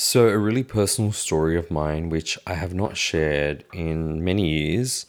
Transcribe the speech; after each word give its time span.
So, 0.00 0.28
a 0.28 0.38
really 0.38 0.62
personal 0.62 1.10
story 1.10 1.58
of 1.58 1.72
mine, 1.72 2.08
which 2.08 2.38
I 2.46 2.54
have 2.54 2.72
not 2.72 2.96
shared 2.96 3.64
in 3.74 4.22
many 4.22 4.48
years 4.48 5.06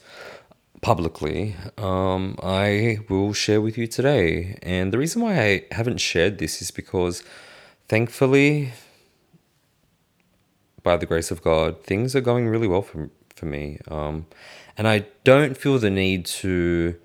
publicly, 0.80 1.54
um, 1.78 2.36
I 2.42 2.98
will 3.08 3.32
share 3.32 3.60
with 3.60 3.78
you 3.78 3.86
today. 3.86 4.58
And 4.64 4.92
the 4.92 4.98
reason 4.98 5.22
why 5.22 5.40
I 5.40 5.64
haven't 5.70 5.98
shared 5.98 6.38
this 6.38 6.60
is 6.60 6.72
because 6.72 7.22
thankfully, 7.86 8.72
by 10.82 10.96
the 10.96 11.06
grace 11.06 11.30
of 11.30 11.40
God, 11.40 11.84
things 11.84 12.16
are 12.16 12.20
going 12.20 12.48
really 12.48 12.66
well 12.66 12.82
for, 12.82 13.10
for 13.36 13.46
me. 13.46 13.78
Um, 13.86 14.26
and 14.76 14.88
I 14.88 15.06
don't 15.22 15.56
feel 15.56 15.78
the 15.78 15.90
need 15.90 16.26
to 16.42 16.96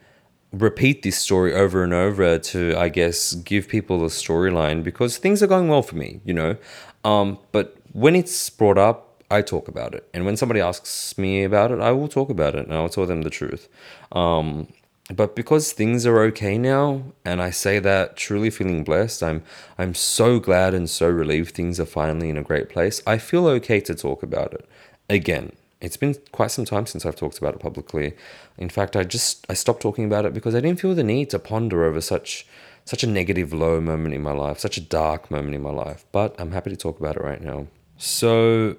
repeat 0.60 1.04
this 1.04 1.18
story 1.18 1.54
over 1.54 1.84
and 1.84 1.94
over 1.94 2.40
to, 2.40 2.76
I 2.78 2.90
guess, 2.90 3.34
give 3.34 3.68
people 3.68 4.04
a 4.04 4.08
storyline 4.08 4.84
because 4.84 5.18
things 5.18 5.44
are 5.44 5.48
going 5.48 5.68
well 5.68 5.82
for 5.82 5.96
me, 5.96 6.22
you 6.24 6.34
know. 6.34 6.58
Um, 7.04 7.40
but 7.52 7.78
when 7.94 8.16
it's 8.16 8.50
brought 8.50 8.78
up, 8.78 9.24
I 9.30 9.42
talk 9.42 9.68
about 9.68 9.96
it. 9.96 10.08
And 10.14 10.26
when 10.26 10.38
somebody 10.38 10.62
asks 10.62 11.18
me 11.18 11.44
about 11.44 11.72
it, 11.72 11.80
I 11.80 11.92
will 11.92 12.08
talk 12.08 12.30
about 12.30 12.56
it 12.56 12.66
and 12.66 12.74
I'll 12.74 12.90
tell 12.90 13.06
them 13.06 13.24
the 13.24 13.30
truth. 13.30 13.68
Um, 14.12 14.68
but 15.14 15.36
because 15.36 15.72
things 15.72 16.06
are 16.06 16.20
okay 16.24 16.58
now, 16.58 17.04
and 17.24 17.42
I 17.42 17.52
say 17.52 17.78
that 17.80 18.18
truly 18.18 18.50
feeling 18.50 18.84
blessed, 18.84 19.22
I'm 19.22 19.44
I'm 19.78 19.94
so 19.94 20.40
glad 20.40 20.74
and 20.74 20.90
so 20.90 21.08
relieved 21.08 21.54
things 21.54 21.80
are 21.80 21.86
finally 21.86 22.30
in 22.30 22.38
a 22.38 22.44
great 22.44 22.70
place. 22.70 23.04
I 23.06 23.20
feel 23.20 23.46
okay 23.48 23.80
to 23.82 23.94
talk 23.94 24.24
about 24.24 24.54
it. 24.54 24.68
Again, 25.08 25.52
it's 25.86 25.98
been 25.98 26.16
quite 26.32 26.50
some 26.50 26.66
time 26.66 26.88
since 26.88 27.06
I've 27.06 27.16
talked 27.16 27.38
about 27.38 27.54
it 27.54 27.60
publicly. 27.60 28.14
In 28.58 28.70
fact, 28.70 28.96
I 28.96 29.04
just 29.04 29.46
I 29.50 29.54
stopped 29.54 29.82
talking 29.82 30.06
about 30.06 30.26
it 30.26 30.34
because 30.34 30.56
I 30.56 30.60
didn't 30.60 30.80
feel 30.80 30.96
the 30.96 31.04
need 31.04 31.30
to 31.30 31.40
ponder 31.40 31.86
over 31.86 32.02
such 32.02 32.48
such 32.86 33.04
a 33.04 33.08
negative 33.08 33.54
low 33.54 33.80
moment 33.80 34.16
in 34.16 34.22
my 34.22 34.32
life, 34.32 34.60
such 34.60 34.78
a 34.78 34.82
dark 34.82 35.30
moment 35.30 35.54
in 35.54 35.62
my 35.62 35.72
life. 35.72 36.06
But 36.12 36.36
I'm 36.40 36.52
happy 36.52 36.72
to 36.72 36.76
talk 36.76 37.00
about 37.00 37.18
it 37.18 37.24
right 37.24 37.42
now. 37.42 37.68
So 37.98 38.78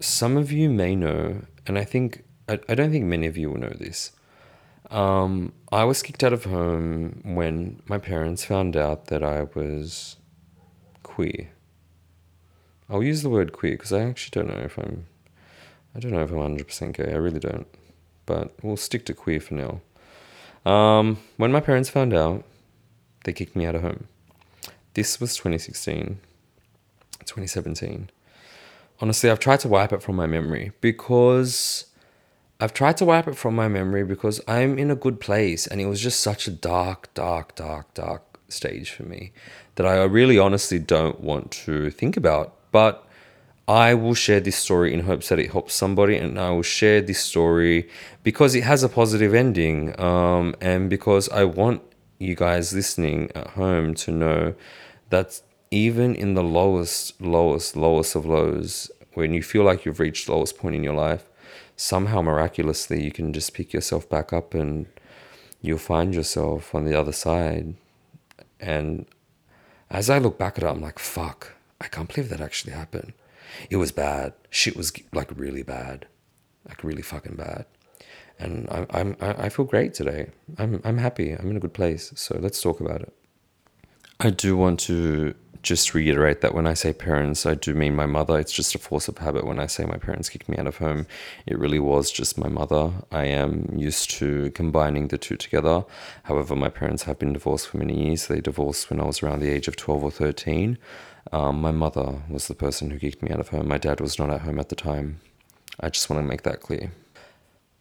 some 0.00 0.36
of 0.36 0.52
you 0.52 0.70
may 0.70 0.94
know, 0.94 1.42
and 1.66 1.76
I 1.76 1.84
think 1.84 2.22
I, 2.48 2.60
I 2.68 2.74
don't 2.76 2.92
think 2.92 3.04
many 3.04 3.26
of 3.26 3.36
you 3.36 3.50
will 3.50 3.58
know 3.58 3.76
this. 3.76 4.12
Um, 4.90 5.52
I 5.72 5.82
was 5.84 6.02
kicked 6.02 6.22
out 6.22 6.32
of 6.32 6.44
home 6.44 7.20
when 7.24 7.82
my 7.86 7.98
parents 7.98 8.44
found 8.44 8.76
out 8.76 9.06
that 9.06 9.24
I 9.24 9.48
was 9.54 10.16
queer. 11.02 11.50
I'll 12.88 13.02
use 13.02 13.22
the 13.22 13.30
word 13.30 13.52
queer 13.52 13.72
because 13.72 13.92
I 13.92 14.02
actually 14.02 14.40
don't 14.40 14.54
know 14.54 14.62
if 14.62 14.78
I'm 14.78 15.06
I 15.94 16.00
don't 16.00 16.12
know 16.12 16.22
if 16.22 16.30
I'm 16.30 16.56
100% 16.56 16.92
gay. 16.94 17.12
I 17.12 17.16
really 17.16 17.38
don't. 17.38 17.66
But 18.26 18.54
we'll 18.62 18.76
stick 18.76 19.04
to 19.06 19.14
queer 19.14 19.40
for 19.40 19.54
now. 19.54 19.80
Um, 20.70 21.18
when 21.36 21.52
my 21.52 21.60
parents 21.60 21.88
found 21.88 22.14
out, 22.14 22.44
they 23.24 23.32
kicked 23.32 23.54
me 23.54 23.66
out 23.66 23.74
of 23.74 23.82
home. 23.82 24.08
This 24.94 25.20
was 25.20 25.36
2016, 25.36 26.20
2017. 27.20 28.10
Honestly, 29.00 29.30
I've 29.30 29.40
tried 29.40 29.60
to 29.60 29.68
wipe 29.68 29.92
it 29.92 30.02
from 30.02 30.16
my 30.16 30.26
memory 30.26 30.72
because 30.80 31.86
I've 32.60 32.72
tried 32.72 32.96
to 32.98 33.04
wipe 33.04 33.26
it 33.26 33.36
from 33.36 33.54
my 33.54 33.68
memory 33.68 34.04
because 34.04 34.40
I'm 34.46 34.78
in 34.78 34.90
a 34.90 34.94
good 34.96 35.20
place 35.20 35.66
and 35.66 35.80
it 35.80 35.86
was 35.86 36.00
just 36.00 36.20
such 36.20 36.46
a 36.46 36.50
dark, 36.50 37.12
dark, 37.14 37.56
dark, 37.56 37.92
dark 37.94 38.38
stage 38.48 38.90
for 38.90 39.02
me 39.02 39.32
that 39.74 39.86
I 39.86 40.02
really 40.04 40.38
honestly 40.38 40.78
don't 40.78 41.20
want 41.20 41.50
to 41.50 41.90
think 41.90 42.16
about. 42.16 42.54
But 42.70 43.06
I 43.66 43.94
will 43.94 44.14
share 44.14 44.40
this 44.40 44.56
story 44.56 44.92
in 44.92 45.00
hopes 45.00 45.30
that 45.30 45.38
it 45.38 45.50
helps 45.52 45.72
somebody, 45.72 46.16
and 46.16 46.38
I 46.38 46.50
will 46.50 46.62
share 46.62 47.00
this 47.00 47.20
story 47.20 47.88
because 48.22 48.54
it 48.54 48.62
has 48.64 48.82
a 48.82 48.90
positive 48.90 49.32
ending, 49.32 49.98
um, 49.98 50.54
and 50.60 50.90
because 50.90 51.30
I 51.30 51.44
want 51.44 51.80
you 52.18 52.34
guys 52.34 52.74
listening 52.74 53.30
at 53.34 53.48
home 53.48 53.94
to 53.94 54.12
know 54.12 54.54
that 55.08 55.40
even 55.70 56.14
in 56.14 56.34
the 56.34 56.42
lowest, 56.42 57.18
lowest, 57.22 57.74
lowest 57.74 58.14
of 58.14 58.26
lows, 58.26 58.90
when 59.14 59.32
you 59.32 59.42
feel 59.42 59.64
like 59.64 59.86
you've 59.86 60.00
reached 60.00 60.26
the 60.26 60.32
lowest 60.32 60.58
point 60.58 60.74
in 60.74 60.84
your 60.84 60.94
life, 60.94 61.24
somehow 61.74 62.20
miraculously 62.20 63.02
you 63.02 63.10
can 63.10 63.32
just 63.32 63.54
pick 63.54 63.72
yourself 63.72 64.08
back 64.10 64.32
up 64.32 64.52
and 64.52 64.86
you'll 65.62 65.78
find 65.78 66.14
yourself 66.14 66.74
on 66.74 66.84
the 66.84 66.98
other 66.98 67.12
side. 67.12 67.74
And 68.60 69.06
as 69.90 70.10
I 70.10 70.18
look 70.18 70.38
back 70.38 70.58
at 70.58 70.64
it, 70.64 70.68
I'm 70.68 70.82
like, 70.82 70.98
fuck, 70.98 71.54
I 71.80 71.88
can't 71.88 72.12
believe 72.12 72.28
that 72.28 72.42
actually 72.42 72.74
happened 72.74 73.14
it 73.70 73.76
was 73.76 73.92
bad. 73.92 74.34
Shit 74.50 74.76
was 74.76 74.92
like 75.12 75.30
really 75.36 75.62
bad, 75.62 76.06
like 76.68 76.82
really 76.84 77.02
fucking 77.02 77.36
bad. 77.36 77.66
And 78.38 78.68
I, 78.68 78.86
I'm 78.90 79.16
I 79.20 79.48
feel 79.48 79.64
great 79.64 79.94
today. 79.94 80.30
I'm 80.58 80.80
I'm 80.84 80.98
happy. 80.98 81.32
I'm 81.32 81.50
in 81.50 81.56
a 81.56 81.60
good 81.60 81.74
place. 81.74 82.12
So 82.16 82.38
let's 82.40 82.60
talk 82.60 82.80
about 82.80 83.00
it. 83.02 83.12
I 84.20 84.30
do 84.30 84.56
want 84.56 84.80
to 84.80 85.34
just 85.64 85.94
reiterate 85.94 86.42
that 86.42 86.54
when 86.54 86.66
I 86.66 86.74
say 86.74 86.92
parents, 86.92 87.44
I 87.44 87.54
do 87.54 87.74
mean 87.74 87.96
my 87.96 88.06
mother. 88.06 88.38
It's 88.38 88.52
just 88.52 88.74
a 88.74 88.78
force 88.78 89.08
of 89.08 89.18
habit. 89.18 89.46
When 89.46 89.58
I 89.58 89.66
say 89.66 89.84
my 89.84 89.96
parents 89.96 90.28
kicked 90.28 90.48
me 90.48 90.56
out 90.56 90.66
of 90.66 90.76
home, 90.76 91.06
it 91.46 91.58
really 91.58 91.80
was 91.80 92.12
just 92.12 92.38
my 92.38 92.48
mother. 92.48 92.92
I 93.10 93.24
am 93.24 93.74
used 93.76 94.10
to 94.12 94.50
combining 94.52 95.08
the 95.08 95.18
two 95.18 95.36
together. 95.36 95.84
However, 96.24 96.54
my 96.54 96.68
parents 96.68 97.04
have 97.04 97.18
been 97.18 97.32
divorced 97.32 97.68
for 97.68 97.78
many 97.78 98.06
years. 98.06 98.26
They 98.26 98.40
divorced 98.40 98.90
when 98.90 99.00
I 99.00 99.04
was 99.04 99.22
around 99.22 99.40
the 99.40 99.50
age 99.50 99.66
of 99.66 99.74
12 99.74 100.04
or 100.04 100.10
13. 100.10 100.78
Um, 101.32 101.60
my 101.60 101.72
mother 101.72 102.22
was 102.28 102.46
the 102.46 102.54
person 102.54 102.90
who 102.90 102.98
kicked 102.98 103.22
me 103.22 103.30
out 103.30 103.40
of 103.40 103.48
home. 103.48 103.66
My 103.66 103.78
dad 103.78 104.00
was 104.00 104.18
not 104.18 104.30
at 104.30 104.42
home 104.42 104.60
at 104.60 104.68
the 104.68 104.76
time. 104.76 105.20
I 105.80 105.88
just 105.88 106.08
want 106.08 106.22
to 106.22 106.28
make 106.28 106.42
that 106.42 106.60
clear. 106.60 106.92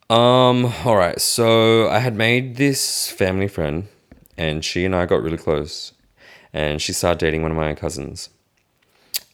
Um, 0.10 0.74
all 0.86 0.96
right, 0.96 1.20
so 1.20 1.90
I 1.90 2.00
had 2.00 2.16
made 2.16 2.56
this 2.56 3.10
family 3.10 3.48
friend, 3.48 3.88
and 4.38 4.64
she 4.64 4.86
and 4.86 4.96
I 4.96 5.06
got 5.06 5.22
really 5.22 5.38
close, 5.38 5.94
and 6.54 6.82
she 6.82 6.94
started 6.94 7.20
dating 7.20 7.42
one 7.42 7.52
of 7.52 7.58
my 7.58 7.74
cousins. 7.74 8.30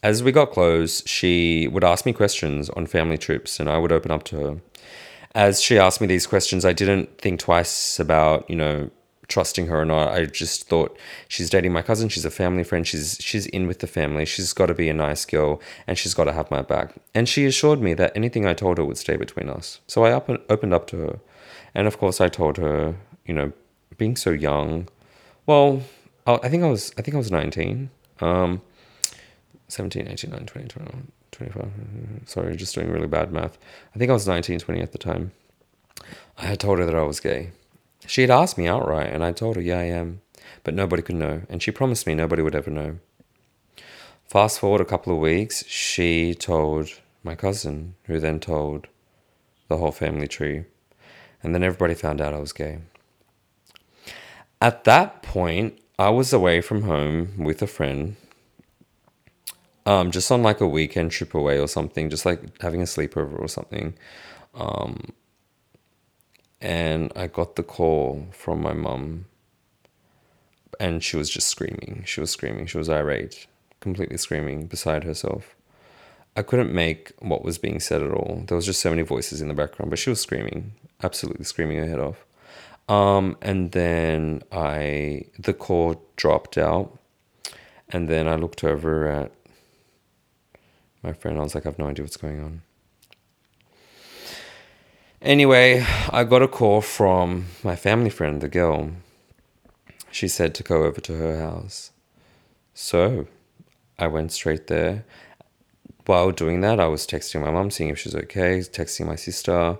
As 0.02 0.24
we 0.24 0.32
got 0.32 0.52
close, 0.52 1.06
she 1.06 1.68
would 1.68 1.84
ask 1.84 2.06
me 2.06 2.14
questions 2.14 2.70
on 2.70 2.86
family 2.86 3.18
trips, 3.18 3.60
and 3.60 3.70
I 3.70 3.78
would 3.78 3.92
open 3.92 4.12
up 4.12 4.24
to 4.26 4.38
her. 4.38 4.62
As 5.36 5.62
she 5.62 5.78
asked 5.78 6.02
me 6.02 6.08
these 6.08 6.26
questions, 6.26 6.66
I 6.66 6.74
didn't 6.74 7.18
think 7.20 7.40
twice 7.40 8.00
about, 8.00 8.50
you 8.50 8.56
know, 8.56 8.90
trusting 9.28 9.68
her 9.68 9.82
or 9.82 9.86
not. 9.86 10.12
I 10.12 10.26
just 10.26 10.68
thought 10.68 10.98
she's 11.28 11.50
dating 11.50 11.72
my 11.72 11.82
cousin. 11.82 12.10
She's 12.10 12.26
a 12.26 12.32
family 12.32 12.64
friend. 12.64 12.86
She's 12.86 13.18
she's 13.20 13.46
in 13.46 13.68
with 13.68 13.80
the 13.80 13.88
family. 13.88 14.26
She's 14.26 14.54
got 14.54 14.66
to 14.66 14.74
be 14.74 14.90
a 14.90 14.94
nice 14.94 15.24
girl, 15.26 15.62
and 15.88 15.98
she's 15.98 16.14
got 16.14 16.26
to 16.26 16.34
have 16.34 16.50
my 16.50 16.62
back. 16.62 16.96
And 17.14 17.30
she 17.30 17.46
assured 17.46 17.80
me 17.80 17.94
that 17.94 18.12
anything 18.16 18.46
I 18.46 18.54
told 18.54 18.78
her 18.78 18.86
would 18.86 18.98
stay 18.98 19.16
between 19.16 19.50
us. 19.50 19.80
So 19.88 20.04
I 20.04 20.12
open, 20.12 20.40
opened 20.50 20.74
up 20.74 20.88
to 20.88 20.98
her, 20.98 21.20
and 21.74 21.88
of 21.88 21.98
course 21.98 22.20
I 22.20 22.28
told 22.28 22.58
her, 22.58 22.96
you 23.26 23.34
know, 23.34 23.54
being 23.98 24.16
so 24.16 24.32
young. 24.32 24.88
Well, 25.46 25.84
I 26.28 26.50
think 26.50 26.64
I 26.64 26.68
was 26.68 26.94
I 26.98 27.02
think 27.02 27.16
I 27.16 27.18
was 27.18 27.32
nineteen. 27.32 27.90
Um, 28.22 28.62
17, 29.70 30.08
18, 30.08 30.32
19, 30.32 30.46
20, 30.48 30.68
21, 30.68 31.12
25. 31.32 31.72
Sorry, 32.26 32.56
just 32.56 32.74
doing 32.74 32.90
really 32.90 33.08
bad 33.08 33.32
math. 33.32 33.58
I 33.96 34.00
think 34.00 34.10
I 34.10 34.14
was 34.14 34.28
19, 34.28 34.60
20 34.60 34.82
at 34.82 34.92
the 34.92 34.98
time. 34.98 35.32
I 36.38 36.46
had 36.46 36.60
told 36.60 36.80
her 36.80 36.86
that 36.86 36.96
I 36.96 37.04
was 37.04 37.20
gay. 37.20 37.52
She 38.08 38.22
had 38.22 38.32
asked 38.32 38.58
me 38.58 38.68
outright, 38.68 39.14
and 39.14 39.24
I 39.24 39.32
told 39.32 39.56
her, 39.56 39.62
yeah, 39.62 39.78
I 39.80 39.84
am. 39.84 40.22
But 40.64 40.74
nobody 40.74 41.04
could 41.04 41.16
know, 41.16 41.44
and 41.50 41.62
she 41.62 41.72
promised 41.72 42.08
me 42.08 42.16
nobody 42.16 42.42
would 42.42 42.56
ever 42.56 42.72
know. 42.72 42.98
Fast 44.28 44.60
forward 44.60 44.82
a 44.82 44.86
couple 44.86 45.14
of 45.14 45.20
weeks, 45.20 45.64
she 45.68 46.34
told 46.34 46.90
my 47.24 47.36
cousin, 47.36 47.96
who 48.06 48.20
then 48.20 48.40
told 48.40 48.88
the 49.68 49.78
whole 49.78 49.92
family 49.92 50.28
tree, 50.28 50.66
and 51.44 51.54
then 51.54 51.64
everybody 51.64 51.94
found 51.94 52.22
out 52.22 52.34
I 52.34 52.40
was 52.40 52.54
gay. 52.54 52.80
At 54.62 54.84
that 54.86 55.22
point, 55.22 55.80
I 56.00 56.10
was 56.12 56.32
away 56.32 56.62
from 56.62 56.84
home 56.84 57.44
with 57.44 57.62
a 57.62 57.68
friend, 57.68 58.16
um, 59.86 60.12
just 60.12 60.32
on 60.32 60.42
like 60.42 60.62
a 60.62 60.68
weekend 60.68 61.12
trip 61.12 61.34
away 61.34 61.60
or 61.60 61.68
something, 61.68 62.10
just 62.10 62.26
like 62.26 62.62
having 62.62 62.82
a 62.82 62.86
sleepover 62.86 63.38
or 63.38 63.50
something. 63.50 63.96
Um, 64.56 65.12
and 66.62 67.12
I 67.18 67.28
got 67.28 67.58
the 67.58 67.64
call 67.64 68.28
from 68.32 68.62
my 68.62 68.72
mum, 68.72 69.26
and 70.80 71.04
she 71.04 71.18
was 71.18 71.30
just 71.30 71.50
screaming. 71.50 72.04
She 72.06 72.22
was 72.22 72.32
screaming. 72.32 72.66
She 72.68 72.78
was 72.78 72.88
irate, 72.88 73.48
completely 73.82 74.16
screaming, 74.16 74.68
beside 74.68 75.04
herself. 75.04 75.54
I 76.34 76.44
couldn't 76.44 76.72
make 76.72 77.12
what 77.20 77.44
was 77.44 77.58
being 77.58 77.82
said 77.82 78.02
at 78.02 78.12
all. 78.12 78.46
There 78.48 78.56
was 78.56 78.66
just 78.66 78.80
so 78.80 78.90
many 78.90 79.02
voices 79.02 79.42
in 79.42 79.50
the 79.50 79.54
background, 79.54 79.90
but 79.90 80.00
she 80.00 80.10
was 80.10 80.22
screaming, 80.22 80.76
absolutely 81.04 81.44
screaming 81.44 81.80
her 81.80 81.88
head 81.88 82.00
off. 82.00 82.26
Um, 82.90 83.38
and 83.40 83.72
then 83.72 84.42
I, 84.52 85.26
the 85.38 85.54
call 85.54 86.04
dropped 86.16 86.58
out, 86.58 86.98
and 87.88 88.10
then 88.10 88.28
I 88.28 88.36
looked 88.36 88.64
over 88.64 89.08
at 89.08 89.32
my 91.04 91.14
friend. 91.14 91.38
I 91.38 91.44
was 91.44 91.54
like, 91.54 91.68
I 91.68 91.70
have 91.70 91.78
no 91.78 91.88
idea 91.88 92.04
what's 92.04 92.18
going 92.18 92.44
on. 92.44 92.62
Anyway, 95.22 95.86
I 96.10 96.24
got 96.24 96.42
a 96.42 96.48
call 96.48 96.82
from 96.82 97.46
my 97.64 97.76
family 97.76 98.10
friend, 98.10 98.42
the 98.42 98.50
girl. 98.50 98.90
She 100.10 100.28
said 100.28 100.56
to 100.56 100.64
go 100.64 100.86
over 100.86 101.00
to 101.02 101.14
her 101.14 101.40
house. 101.40 101.92
So 102.74 103.28
I 104.00 104.08
went 104.08 104.32
straight 104.32 104.66
there. 104.66 105.06
While 106.08 106.32
doing 106.32 106.62
that, 106.62 106.80
I 106.80 106.88
was 106.88 107.06
texting 107.06 107.42
my 107.42 107.52
mom, 107.52 107.70
seeing 107.70 107.92
if 107.92 108.00
she's 108.00 108.16
okay, 108.16 108.60
texting 108.62 109.06
my 109.06 109.16
sister, 109.16 109.78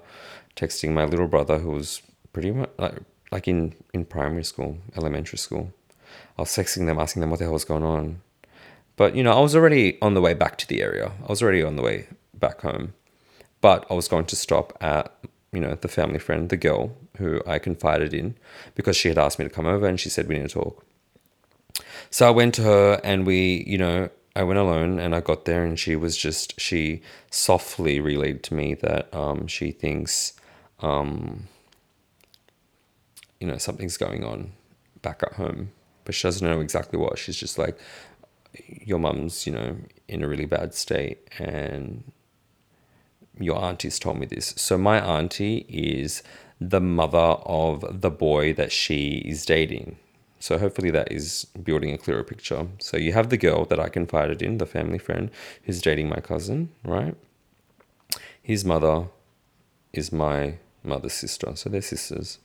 texting 0.56 0.92
my 0.92 1.06
little 1.06 1.28
brother, 1.28 1.58
who 1.58 1.72
was 1.72 2.04
pretty 2.34 2.52
much 2.52 2.70
like, 2.78 3.00
like 3.32 3.48
in, 3.48 3.76
in 3.94 4.06
primary 4.06 4.44
school, 4.44 4.78
elementary 4.96 5.38
school. 5.38 5.72
I 6.38 6.42
was 6.42 6.50
texting 6.50 6.86
them, 6.86 7.00
asking 7.00 7.22
them 7.22 7.30
what 7.30 7.40
the 7.40 7.46
hell 7.46 7.54
was 7.54 7.66
going 7.66 7.84
on. 7.84 8.22
But 8.96 9.16
you 9.16 9.24
know, 9.24 9.32
I 9.32 9.40
was 9.40 9.56
already 9.56 9.98
on 10.02 10.14
the 10.14 10.22
way 10.22 10.34
back 10.34 10.58
to 10.58 10.68
the 10.68 10.82
area. 10.82 11.12
I 11.24 11.28
was 11.28 11.42
already 11.42 11.64
on 11.64 11.76
the 11.76 11.82
way 11.82 12.08
back 12.34 12.62
home. 12.62 12.94
But 13.62 13.86
I 13.90 13.94
was 13.94 14.08
going 14.08 14.26
to 14.26 14.36
stop 14.36 14.78
at, 14.82 15.14
you 15.52 15.60
know, 15.60 15.76
the 15.76 15.88
family 15.88 16.20
friend, 16.20 16.50
the 16.50 16.58
girl 16.58 16.96
who 17.18 17.42
I 17.46 17.60
confided 17.60 18.14
in, 18.14 18.36
because 18.76 18.96
she 18.96 19.10
had 19.10 19.18
asked 19.18 19.38
me 19.38 19.46
to 19.46 19.52
come 19.52 19.66
over 19.66 19.86
and 19.86 20.00
she 20.00 20.10
said 20.10 20.28
we 20.28 20.36
need 20.36 20.50
to 20.50 20.54
talk. 20.54 20.86
So 22.10 22.28
I 22.28 22.32
went 22.32 22.56
to 22.56 22.64
her 22.64 23.02
and 23.04 23.26
we, 23.26 23.64
you 23.68 23.78
know, 23.78 24.10
I 24.36 24.44
went 24.44 24.60
alone 24.60 25.00
and 25.00 25.14
I 25.14 25.20
got 25.20 25.46
there 25.46 25.66
and 25.66 25.78
she 25.78 25.96
was 25.96 26.16
just 26.16 26.60
she 26.60 27.02
softly 27.30 28.00
relayed 28.00 28.44
to 28.44 28.54
me 28.54 28.74
that 28.76 29.14
um, 29.14 29.48
she 29.48 29.72
thinks 29.72 30.34
um, 30.80 31.48
you 33.40 33.48
know 33.48 33.58
something's 33.58 33.98
going 33.98 34.24
on 34.24 34.52
back 35.02 35.24
at 35.24 35.34
home, 35.34 35.72
but 36.06 36.16
she 36.16 36.28
doesn't 36.28 36.48
know 36.48 36.60
exactly 36.60 37.00
what. 37.00 37.18
She's 37.18 37.38
just 37.38 37.58
like 37.58 37.78
your 38.68 39.00
mum's, 39.00 39.46
you 39.46 39.54
know, 39.54 39.78
in 40.08 40.24
a 40.24 40.28
really 40.28 40.46
bad 40.46 40.74
state 40.74 41.28
and 41.38 42.04
your 43.40 43.58
auntie's 43.58 44.00
told 44.00 44.20
me 44.20 44.26
this. 44.26 44.54
So 44.58 44.78
my 44.78 45.00
auntie 45.00 45.66
is 45.70 46.24
the 46.60 46.82
mother 46.82 47.18
of 47.18 48.02
the 48.02 48.10
boy 48.10 48.54
that 48.54 48.72
she 48.72 49.20
is 49.26 49.46
dating. 49.46 49.98
So 50.40 50.58
hopefully 50.58 50.90
that 50.92 51.12
is 51.12 51.46
building 51.64 51.94
a 51.94 51.98
clearer 51.98 52.24
picture. 52.24 52.68
So 52.80 52.98
you 52.98 53.14
have 53.14 53.30
the 53.30 53.38
girl 53.38 53.66
that 53.66 53.80
I 53.80 53.90
confided 53.90 54.42
in, 54.42 54.58
the 54.58 54.66
family 54.66 54.98
friend 54.98 55.30
who's 55.64 55.82
dating 55.82 56.10
my 56.10 56.20
cousin, 56.20 56.70
right? 56.84 57.16
His 58.42 58.66
mother 58.66 59.08
is 59.94 60.12
my 60.12 60.56
mother's 60.84 61.14
sister. 61.14 61.56
So 61.56 61.70
they're 61.70 61.82
sisters. 61.82 62.40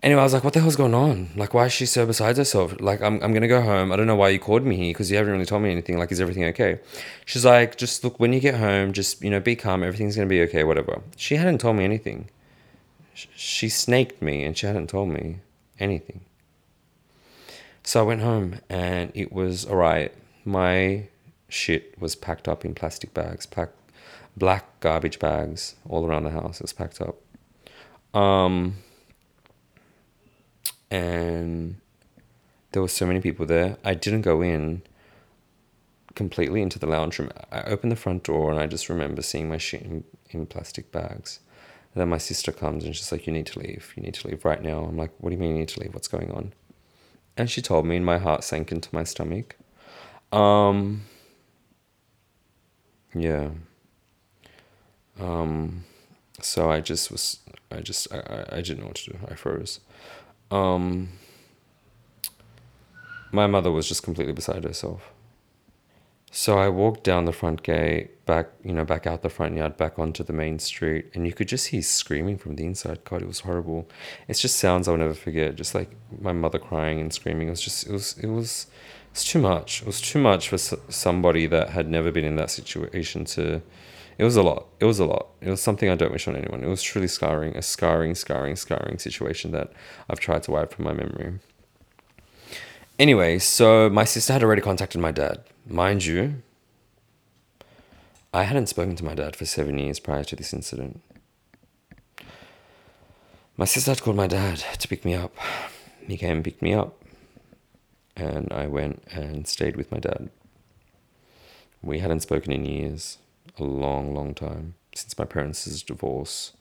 Anyway, 0.00 0.20
I 0.20 0.24
was 0.24 0.32
like, 0.32 0.44
what 0.44 0.52
the 0.54 0.60
hell's 0.60 0.76
going 0.76 0.94
on? 0.94 1.30
Like, 1.34 1.54
why 1.54 1.66
is 1.66 1.72
she 1.72 1.84
so 1.84 2.06
beside 2.06 2.36
herself? 2.36 2.80
Like, 2.80 3.02
I'm, 3.02 3.14
I'm 3.14 3.32
going 3.32 3.42
to 3.42 3.48
go 3.48 3.60
home. 3.60 3.90
I 3.90 3.96
don't 3.96 4.06
know 4.06 4.14
why 4.14 4.28
you 4.28 4.38
called 4.38 4.62
me 4.64 4.76
here 4.76 4.90
because 4.90 5.10
you 5.10 5.16
haven't 5.16 5.32
really 5.32 5.44
told 5.44 5.62
me 5.62 5.72
anything. 5.72 5.98
Like, 5.98 6.12
is 6.12 6.20
everything 6.20 6.44
okay? 6.44 6.78
She's 7.24 7.44
like, 7.44 7.76
just 7.76 8.04
look, 8.04 8.20
when 8.20 8.32
you 8.32 8.38
get 8.38 8.54
home, 8.54 8.92
just, 8.92 9.20
you 9.22 9.30
know, 9.30 9.40
be 9.40 9.56
calm. 9.56 9.82
Everything's 9.82 10.14
going 10.14 10.28
to 10.28 10.32
be 10.32 10.40
okay, 10.42 10.62
whatever. 10.62 11.02
She 11.16 11.34
hadn't 11.34 11.58
told 11.58 11.76
me 11.76 11.84
anything. 11.84 12.30
She 13.14 13.68
snaked 13.68 14.22
me 14.22 14.44
and 14.44 14.56
she 14.56 14.66
hadn't 14.66 14.88
told 14.88 15.08
me 15.08 15.38
anything. 15.80 16.20
So 17.82 17.98
I 17.98 18.02
went 18.04 18.20
home 18.20 18.60
and 18.68 19.10
it 19.14 19.32
was 19.32 19.64
all 19.64 19.76
right. 19.76 20.12
My 20.44 21.08
shit 21.48 22.00
was 22.00 22.14
packed 22.14 22.46
up 22.46 22.64
in 22.64 22.74
plastic 22.74 23.12
bags, 23.14 23.46
packed 23.46 23.74
black 24.36 24.78
garbage 24.78 25.18
bags 25.18 25.74
all 25.88 26.06
around 26.06 26.22
the 26.22 26.30
house. 26.30 26.60
It 26.60 26.62
was 26.62 26.72
packed 26.72 27.00
up. 27.00 27.16
Um, 28.16 28.76
and 30.90 31.76
there 32.72 32.82
were 32.82 32.88
so 32.88 33.06
many 33.06 33.20
people 33.20 33.46
there. 33.46 33.76
I 33.84 33.94
didn't 33.94 34.22
go 34.22 34.42
in 34.42 34.82
completely 36.14 36.62
into 36.62 36.78
the 36.78 36.86
lounge 36.86 37.18
room. 37.18 37.30
I 37.52 37.62
opened 37.62 37.92
the 37.92 37.96
front 37.96 38.24
door 38.24 38.50
and 38.50 38.58
I 38.58 38.66
just 38.66 38.88
remember 38.88 39.22
seeing 39.22 39.48
my 39.48 39.58
shit 39.58 39.82
in, 39.82 40.04
in 40.30 40.46
plastic 40.46 40.90
bags. 40.90 41.40
And 41.94 42.00
then 42.00 42.08
my 42.08 42.18
sister 42.18 42.52
comes 42.52 42.84
and 42.84 42.94
she's 42.94 43.12
like, 43.12 43.26
You 43.26 43.32
need 43.32 43.46
to 43.46 43.58
leave. 43.58 43.92
You 43.96 44.02
need 44.02 44.14
to 44.14 44.28
leave 44.28 44.44
right 44.44 44.62
now. 44.62 44.84
I'm 44.84 44.96
like, 44.96 45.12
What 45.18 45.30
do 45.30 45.36
you 45.36 45.40
mean 45.40 45.52
you 45.52 45.58
need 45.60 45.68
to 45.68 45.80
leave? 45.80 45.94
What's 45.94 46.08
going 46.08 46.30
on? 46.32 46.52
And 47.36 47.48
she 47.48 47.62
told 47.62 47.86
me, 47.86 47.96
and 47.96 48.04
my 48.04 48.18
heart 48.18 48.42
sank 48.42 48.72
into 48.72 48.88
my 48.92 49.04
stomach. 49.04 49.56
Um, 50.32 51.02
yeah. 53.14 53.50
Um, 55.20 55.84
so 56.40 56.70
I 56.70 56.80
just 56.80 57.10
was, 57.12 57.38
I 57.70 57.80
just, 57.80 58.12
I, 58.12 58.44
I 58.50 58.60
didn't 58.60 58.80
know 58.80 58.86
what 58.86 58.96
to 58.96 59.12
do. 59.12 59.18
I 59.28 59.34
froze. 59.34 59.80
Um, 60.50 61.10
my 63.32 63.46
mother 63.46 63.70
was 63.70 63.88
just 63.88 64.02
completely 64.02 64.32
beside 64.32 64.64
herself. 64.64 65.12
So 66.30 66.58
I 66.58 66.68
walked 66.68 67.04
down 67.04 67.24
the 67.24 67.32
front 67.32 67.62
gate, 67.62 68.24
back, 68.26 68.48
you 68.62 68.72
know, 68.72 68.84
back 68.84 69.06
out 69.06 69.22
the 69.22 69.30
front 69.30 69.56
yard, 69.56 69.76
back 69.76 69.98
onto 69.98 70.22
the 70.22 70.32
main 70.32 70.58
street, 70.58 71.06
and 71.14 71.26
you 71.26 71.32
could 71.32 71.48
just 71.48 71.68
hear 71.68 71.82
screaming 71.82 72.36
from 72.36 72.56
the 72.56 72.64
inside. 72.64 73.02
God, 73.04 73.22
it 73.22 73.28
was 73.28 73.40
horrible. 73.40 73.88
It's 74.28 74.40
just 74.40 74.58
sounds 74.58 74.88
I'll 74.88 74.98
never 74.98 75.14
forget. 75.14 75.56
Just 75.56 75.74
like 75.74 75.90
my 76.20 76.32
mother 76.32 76.58
crying 76.58 77.00
and 77.00 77.12
screaming. 77.12 77.48
It 77.48 77.52
was 77.52 77.62
just, 77.62 77.86
it 77.86 77.92
was, 77.92 78.18
it 78.18 78.26
was, 78.26 78.66
it's 79.10 79.24
too 79.24 79.38
much. 79.38 79.80
It 79.80 79.86
was 79.86 80.00
too 80.00 80.18
much 80.18 80.50
for 80.50 80.58
somebody 80.58 81.46
that 81.46 81.70
had 81.70 81.88
never 81.88 82.12
been 82.12 82.26
in 82.26 82.36
that 82.36 82.50
situation 82.50 83.24
to. 83.26 83.62
It 84.18 84.24
was 84.24 84.36
a 84.36 84.42
lot. 84.42 84.66
It 84.80 84.84
was 84.84 84.98
a 84.98 85.06
lot. 85.06 85.28
It 85.40 85.48
was 85.48 85.62
something 85.62 85.88
I 85.88 85.94
don't 85.94 86.10
wish 86.10 86.26
on 86.26 86.34
anyone. 86.34 86.64
It 86.64 86.68
was 86.68 86.82
truly 86.82 87.06
scarring, 87.06 87.56
a 87.56 87.62
scarring, 87.62 88.16
scarring, 88.16 88.56
scarring 88.56 88.98
situation 88.98 89.52
that 89.52 89.72
I've 90.10 90.18
tried 90.18 90.42
to 90.42 90.50
wipe 90.50 90.74
from 90.74 90.86
my 90.86 90.92
memory. 90.92 91.38
Anyway, 92.98 93.38
so 93.38 93.88
my 93.88 94.02
sister 94.02 94.32
had 94.32 94.42
already 94.42 94.60
contacted 94.60 95.00
my 95.00 95.12
dad. 95.12 95.44
Mind 95.68 96.04
you, 96.04 96.42
I 98.34 98.42
hadn't 98.42 98.66
spoken 98.66 98.96
to 98.96 99.04
my 99.04 99.14
dad 99.14 99.36
for 99.36 99.46
seven 99.46 99.78
years 99.78 100.00
prior 100.00 100.24
to 100.24 100.34
this 100.34 100.52
incident. 100.52 101.00
My 103.56 103.66
sister 103.66 103.92
had 103.92 104.02
called 104.02 104.16
my 104.16 104.26
dad 104.26 104.64
to 104.80 104.88
pick 104.88 105.04
me 105.04 105.14
up. 105.14 105.34
He 106.06 106.16
came 106.16 106.36
and 106.36 106.44
picked 106.44 106.62
me 106.62 106.74
up. 106.74 107.00
And 108.16 108.52
I 108.52 108.66
went 108.66 109.04
and 109.12 109.46
stayed 109.46 109.76
with 109.76 109.92
my 109.92 109.98
dad. 109.98 110.30
We 111.82 112.00
hadn't 112.00 112.20
spoken 112.20 112.50
in 112.50 112.64
years, 112.64 113.18
a 113.60 113.64
long, 113.64 114.14
long 114.14 114.34
time, 114.34 114.74
since 114.94 115.18
my 115.18 115.24
parents' 115.24 115.82
divorce 115.82 116.52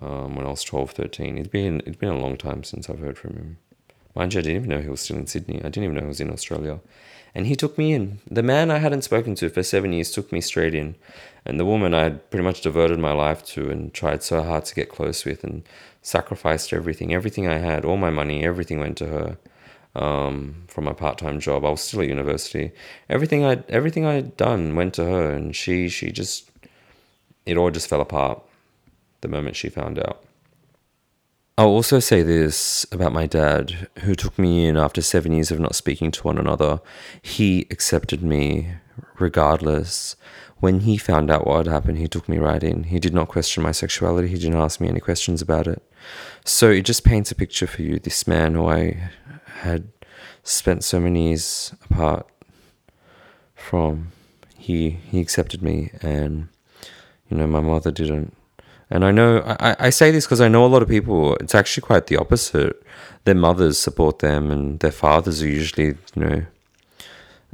um, 0.00 0.36
when 0.36 0.46
I 0.46 0.50
was 0.50 0.64
12, 0.64 0.90
13. 0.90 1.38
It'd 1.38 1.50
been, 1.50 1.80
it'd 1.80 1.98
been 1.98 2.08
a 2.10 2.18
long 2.18 2.36
time 2.36 2.64
since 2.64 2.88
I've 2.88 2.98
heard 2.98 3.18
from 3.18 3.34
him. 3.34 3.58
Mind 4.14 4.34
you, 4.34 4.40
I 4.40 4.42
didn't 4.42 4.56
even 4.56 4.70
know 4.70 4.82
he 4.82 4.88
was 4.88 5.00
still 5.00 5.16
in 5.16 5.26
Sydney. 5.26 5.58
I 5.58 5.68
didn't 5.68 5.84
even 5.84 5.94
know 5.94 6.02
he 6.02 6.06
was 6.06 6.20
in 6.20 6.30
Australia. 6.30 6.80
And 7.34 7.48
he 7.48 7.56
took 7.56 7.76
me 7.76 7.92
in. 7.92 8.20
The 8.30 8.44
man 8.44 8.70
I 8.70 8.78
hadn't 8.78 9.02
spoken 9.02 9.34
to 9.36 9.48
for 9.48 9.64
seven 9.64 9.92
years 9.92 10.12
took 10.12 10.30
me 10.30 10.40
straight 10.40 10.74
in. 10.74 10.94
And 11.44 11.58
the 11.58 11.64
woman 11.64 11.92
I 11.92 12.04
had 12.04 12.30
pretty 12.30 12.44
much 12.44 12.60
devoted 12.60 13.00
my 13.00 13.12
life 13.12 13.44
to 13.46 13.70
and 13.70 13.92
tried 13.92 14.22
so 14.22 14.42
hard 14.42 14.64
to 14.66 14.74
get 14.74 14.88
close 14.88 15.24
with 15.24 15.42
and 15.42 15.64
sacrificed 16.00 16.72
everything. 16.72 17.12
Everything 17.12 17.48
I 17.48 17.58
had, 17.58 17.84
all 17.84 17.96
my 17.96 18.10
money, 18.10 18.44
everything 18.44 18.78
went 18.78 18.96
to 18.98 19.08
her. 19.08 19.36
Um, 19.94 20.64
from 20.66 20.84
my 20.84 20.92
part-time 20.92 21.38
job, 21.38 21.64
I 21.64 21.70
was 21.70 21.80
still 21.80 22.00
at 22.00 22.08
university. 22.08 22.72
Everything 23.08 23.44
I 23.44 23.62
everything 23.68 24.04
I'd 24.04 24.36
done 24.36 24.74
went 24.74 24.94
to 24.94 25.04
her, 25.04 25.30
and 25.30 25.54
she 25.54 25.88
she 25.88 26.10
just 26.10 26.50
it 27.46 27.56
all 27.56 27.70
just 27.70 27.88
fell 27.88 28.00
apart 28.00 28.42
the 29.20 29.28
moment 29.28 29.56
she 29.56 29.68
found 29.68 29.98
out. 29.98 30.24
I'll 31.56 31.68
also 31.68 32.00
say 32.00 32.22
this 32.22 32.84
about 32.90 33.12
my 33.12 33.28
dad, 33.28 33.88
who 34.00 34.16
took 34.16 34.36
me 34.36 34.66
in 34.66 34.76
after 34.76 35.00
seven 35.00 35.32
years 35.32 35.52
of 35.52 35.60
not 35.60 35.76
speaking 35.76 36.10
to 36.10 36.22
one 36.22 36.38
another. 36.38 36.80
He 37.22 37.68
accepted 37.70 38.24
me 38.24 38.72
regardless. 39.20 40.16
When 40.58 40.80
he 40.80 40.96
found 40.96 41.30
out 41.30 41.46
what 41.46 41.66
had 41.66 41.72
happened, 41.72 41.98
he 41.98 42.08
took 42.08 42.28
me 42.28 42.38
right 42.38 42.62
in. 42.62 42.84
He 42.84 42.98
did 42.98 43.14
not 43.14 43.28
question 43.28 43.62
my 43.62 43.70
sexuality, 43.70 44.28
he 44.28 44.38
didn't 44.38 44.60
ask 44.60 44.80
me 44.80 44.88
any 44.88 44.98
questions 44.98 45.40
about 45.40 45.68
it. 45.68 45.80
So 46.44 46.70
it 46.70 46.82
just 46.82 47.04
paints 47.04 47.30
a 47.30 47.36
picture 47.36 47.68
for 47.68 47.82
you 47.82 48.00
this 48.00 48.26
man 48.26 48.54
who 48.54 48.66
I 48.66 49.10
had 49.60 49.88
spent 50.42 50.84
so 50.84 51.00
many 51.00 51.28
years 51.28 51.74
apart 51.84 52.28
from. 53.54 54.12
He, 54.56 54.88
he 54.88 55.20
accepted 55.20 55.62
me, 55.62 55.90
and 56.00 56.48
you 57.28 57.36
know, 57.36 57.46
my 57.46 57.60
mother 57.60 57.90
didn't 57.90 58.34
and 58.90 59.04
I 59.04 59.10
know, 59.10 59.42
I, 59.60 59.76
I 59.78 59.90
say 59.90 60.10
this 60.10 60.26
because 60.26 60.40
I 60.40 60.48
know 60.48 60.64
a 60.64 60.68
lot 60.68 60.82
of 60.82 60.88
people, 60.88 61.36
it's 61.36 61.54
actually 61.54 61.82
quite 61.82 62.06
the 62.06 62.16
opposite. 62.16 62.80
Their 63.24 63.34
mothers 63.34 63.78
support 63.78 64.18
them, 64.18 64.50
and 64.50 64.78
their 64.80 64.92
fathers 64.92 65.42
are 65.42 65.48
usually, 65.48 65.96
you 66.14 66.24
know, 66.24 66.46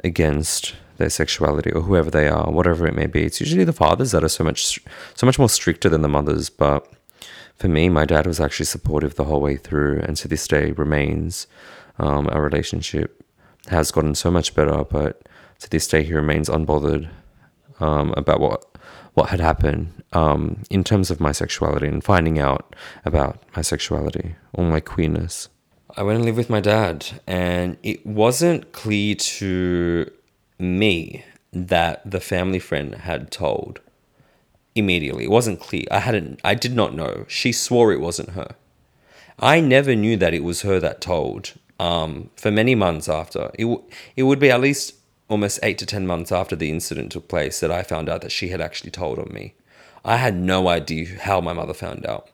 against 0.02 0.74
their 0.98 1.08
sexuality 1.08 1.70
or 1.70 1.82
whoever 1.82 2.10
they 2.10 2.28
are, 2.28 2.50
whatever 2.50 2.86
it 2.86 2.94
may 2.94 3.06
be. 3.06 3.24
It's 3.24 3.40
usually 3.40 3.64
the 3.64 3.72
fathers 3.72 4.10
that 4.10 4.24
are 4.24 4.28
so 4.28 4.44
much, 4.44 4.80
so 5.14 5.24
much 5.24 5.38
more 5.38 5.48
stricter 5.48 5.88
than 5.88 6.02
the 6.02 6.08
mothers. 6.08 6.50
But 6.50 6.86
for 7.56 7.68
me, 7.68 7.88
my 7.88 8.04
dad 8.04 8.26
was 8.26 8.40
actually 8.40 8.66
supportive 8.66 9.14
the 9.14 9.24
whole 9.24 9.40
way 9.40 9.56
through, 9.56 10.00
and 10.00 10.16
to 10.18 10.28
this 10.28 10.46
day 10.46 10.72
remains. 10.72 11.46
Um, 12.00 12.28
our 12.32 12.42
relationship 12.42 13.22
has 13.68 13.90
gotten 13.90 14.14
so 14.14 14.30
much 14.30 14.54
better, 14.54 14.84
but 14.84 15.28
to 15.60 15.70
this 15.70 15.86
day, 15.86 16.02
he 16.02 16.14
remains 16.14 16.48
unbothered 16.48 17.08
um, 17.78 18.12
about 18.16 18.40
what 18.40 18.64
what 19.14 19.30
had 19.30 19.40
happened 19.40 20.02
um, 20.12 20.62
in 20.70 20.84
terms 20.84 21.10
of 21.10 21.20
my 21.20 21.32
sexuality 21.32 21.86
and 21.86 22.02
finding 22.02 22.38
out 22.38 22.74
about 23.04 23.42
my 23.56 23.62
sexuality 23.62 24.36
or 24.52 24.64
my 24.64 24.80
queerness. 24.80 25.48
I 25.96 26.04
went 26.04 26.16
and 26.16 26.24
lived 26.24 26.38
with 26.38 26.48
my 26.48 26.60
dad, 26.60 27.06
and 27.26 27.76
it 27.82 28.06
wasn't 28.06 28.72
clear 28.72 29.16
to 29.16 30.10
me 30.58 31.24
that 31.52 32.08
the 32.08 32.20
family 32.20 32.60
friend 32.60 32.94
had 32.94 33.30
told 33.30 33.80
immediately. 34.74 35.24
It 35.24 35.30
wasn't 35.30 35.60
clear. 35.60 35.84
I 35.90 35.98
hadn't. 35.98 36.40
I 36.44 36.54
did 36.54 36.74
not 36.74 36.94
know. 36.94 37.24
She 37.28 37.52
swore 37.52 37.92
it 37.92 38.00
wasn't 38.00 38.30
her. 38.30 38.54
I 39.38 39.60
never 39.60 39.96
knew 39.96 40.16
that 40.18 40.34
it 40.34 40.44
was 40.44 40.62
her 40.62 40.78
that 40.80 41.00
told. 41.00 41.54
Um, 41.80 42.28
for 42.36 42.50
many 42.50 42.74
months 42.74 43.08
after, 43.08 43.42
it 43.54 43.62
w- 43.62 43.82
it 44.14 44.24
would 44.24 44.38
be 44.38 44.50
at 44.50 44.60
least 44.60 44.94
almost 45.28 45.58
eight 45.62 45.78
to 45.78 45.86
10 45.86 46.06
months 46.06 46.30
after 46.30 46.54
the 46.56 46.68
incident 46.70 47.12
took 47.12 47.26
place 47.28 47.60
that 47.60 47.70
I 47.70 47.82
found 47.82 48.08
out 48.10 48.20
that 48.20 48.32
she 48.32 48.48
had 48.48 48.60
actually 48.60 48.90
told 48.90 49.18
on 49.18 49.30
me. 49.32 49.54
I 50.04 50.16
had 50.16 50.34
no 50.34 50.68
idea 50.68 51.06
how 51.20 51.40
my 51.40 51.54
mother 51.54 51.72
found 51.74 52.04
out. 52.04 52.28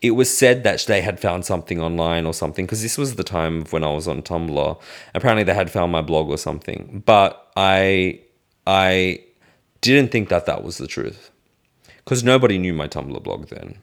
it 0.00 0.12
was 0.12 0.36
said 0.42 0.62
that 0.62 0.84
they 0.86 1.00
had 1.00 1.18
found 1.18 1.44
something 1.44 1.80
online 1.80 2.24
or 2.26 2.34
something 2.34 2.64
because 2.66 2.82
this 2.82 2.96
was 2.98 3.16
the 3.16 3.24
time 3.24 3.64
when 3.72 3.82
I 3.82 3.92
was 3.92 4.06
on 4.06 4.22
Tumblr. 4.22 4.80
Apparently, 5.14 5.42
they 5.44 5.54
had 5.54 5.70
found 5.70 5.90
my 5.90 6.02
blog 6.02 6.28
or 6.28 6.38
something, 6.38 7.02
but 7.04 7.50
I 7.56 8.20
I 8.66 9.20
didn't 9.80 10.12
think 10.12 10.28
that 10.28 10.46
that 10.46 10.62
was 10.62 10.78
the 10.78 10.86
truth 10.86 11.30
because 11.98 12.22
nobody 12.22 12.56
knew 12.58 12.74
my 12.74 12.88
Tumblr 12.88 13.22
blog 13.22 13.48
then. 13.48 13.78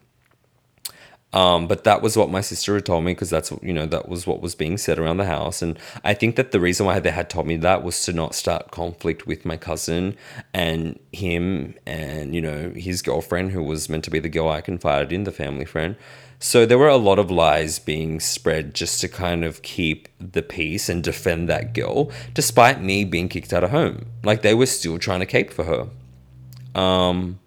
Um, 1.34 1.68
but 1.68 1.84
that 1.84 2.04
was 2.04 2.16
what 2.16 2.30
my 2.30 2.42
sister 2.42 2.76
had 2.76 2.86
told 2.86 3.04
me 3.04 3.12
because 3.14 3.32
that's 3.32 3.52
you 3.64 3.74
know 3.74 3.88
that 3.88 4.08
was 4.08 4.28
what 4.28 4.40
was 4.40 4.54
being 4.54 4.78
said 4.78 5.00
around 5.00 5.18
the 5.18 5.26
house, 5.26 5.64
and 5.64 5.80
I 6.04 6.14
think 6.14 6.36
that 6.36 6.52
the 6.52 6.60
reason 6.60 6.86
why 6.86 7.00
they 7.00 7.10
had 7.10 7.30
told 7.30 7.48
me 7.48 7.58
that 7.58 7.84
was 7.84 8.04
to 8.04 8.14
not 8.14 8.36
start 8.36 8.70
conflict 8.70 9.26
with 9.26 9.44
my 9.44 9.58
cousin 9.58 10.16
and 10.54 11.00
him 11.12 11.74
and 11.88 12.36
you 12.36 12.42
know 12.42 12.72
his 12.76 13.02
girlfriend 13.02 13.52
who 13.52 13.64
was 13.64 13.90
meant 13.90 14.04
to 14.04 14.12
be 14.12 14.20
the 14.20 14.30
girl 14.30 14.48
I 14.48 14.62
confided 14.62 15.12
in, 15.12 15.24
the 15.24 15.32
family 15.32 15.66
friend. 15.66 15.96
So 16.38 16.66
there 16.66 16.78
were 16.78 16.90
a 16.90 16.98
lot 16.98 17.20
of 17.20 17.32
lies 17.32 17.80
being 17.80 18.20
spread 18.20 18.76
just 18.76 19.00
to 19.02 19.08
kind 19.08 19.46
of 19.46 19.62
keep 19.62 20.10
the 20.20 20.42
peace 20.42 20.90
and 20.90 21.02
defend 21.02 21.48
that 21.50 21.74
girl, 21.74 22.12
despite 22.34 22.82
me 22.82 23.06
being 23.06 23.30
kicked 23.30 23.54
out 23.54 23.64
of 23.64 23.72
home. 23.72 24.08
Like 24.24 24.42
they 24.42 24.54
were 24.54 24.66
still 24.66 25.00
trying 25.00 25.22
to 25.22 25.26
cape 25.26 25.54
for 25.54 25.64
her. 25.64 26.80
Um, 26.80 27.40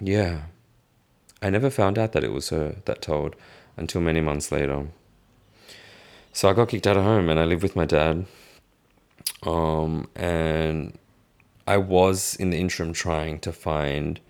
yeah. 0.00 0.44
I 1.44 1.50
never 1.50 1.68
found 1.68 1.98
out 1.98 2.12
that 2.12 2.24
it 2.24 2.32
was 2.32 2.48
her 2.48 2.76
that 2.86 3.02
told 3.02 3.36
until 3.76 4.00
many 4.00 4.22
months 4.22 4.50
later. 4.50 4.86
So 6.32 6.48
I 6.48 6.54
got 6.54 6.70
kicked 6.70 6.86
out 6.86 6.96
of 6.96 7.04
home 7.04 7.28
and 7.28 7.38
I 7.38 7.44
lived 7.44 7.62
with 7.62 7.76
my 7.76 7.84
dad. 7.84 8.24
Um, 9.42 10.08
and 10.16 10.98
I 11.66 11.76
was 11.76 12.34
in 12.36 12.48
the 12.48 12.56
interim 12.56 12.94
trying 12.94 13.40
to 13.40 13.52
find, 13.52 14.20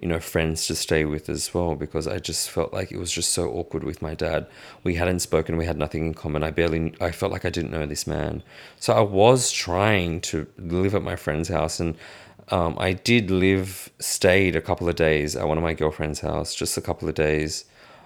you 0.00 0.06
know, 0.06 0.20
friends 0.20 0.68
to 0.68 0.76
stay 0.76 1.04
with 1.04 1.28
as 1.28 1.52
well 1.52 1.74
because 1.74 2.06
I 2.06 2.20
just 2.20 2.48
felt 2.48 2.72
like 2.72 2.92
it 2.92 2.98
was 2.98 3.10
just 3.10 3.32
so 3.32 3.50
awkward 3.50 3.82
with 3.82 4.00
my 4.00 4.14
dad. 4.14 4.46
We 4.84 4.94
hadn't 4.94 5.18
spoken, 5.18 5.56
we 5.56 5.66
had 5.66 5.76
nothing 5.76 6.06
in 6.06 6.14
common. 6.14 6.44
I 6.44 6.52
barely, 6.52 6.94
I 7.00 7.10
felt 7.10 7.32
like 7.32 7.44
I 7.44 7.50
didn't 7.50 7.72
know 7.72 7.84
this 7.84 8.06
man. 8.06 8.44
So 8.78 8.92
I 8.92 9.00
was 9.00 9.50
trying 9.50 10.20
to 10.20 10.46
live 10.56 10.94
at 10.94 11.02
my 11.02 11.16
friend's 11.16 11.48
house 11.48 11.80
and 11.80 11.96
um, 12.50 12.76
I 12.78 12.92
did 12.92 13.30
live, 13.30 13.90
stayed 14.00 14.56
a 14.56 14.60
couple 14.60 14.88
of 14.88 14.96
days 14.96 15.36
at 15.36 15.46
one 15.46 15.56
of 15.56 15.62
my 15.62 15.74
girlfriend's 15.74 16.20
house, 16.20 16.54
just 16.54 16.76
a 16.76 16.80
couple 16.80 17.08
of 17.08 17.14
days. 17.14 17.64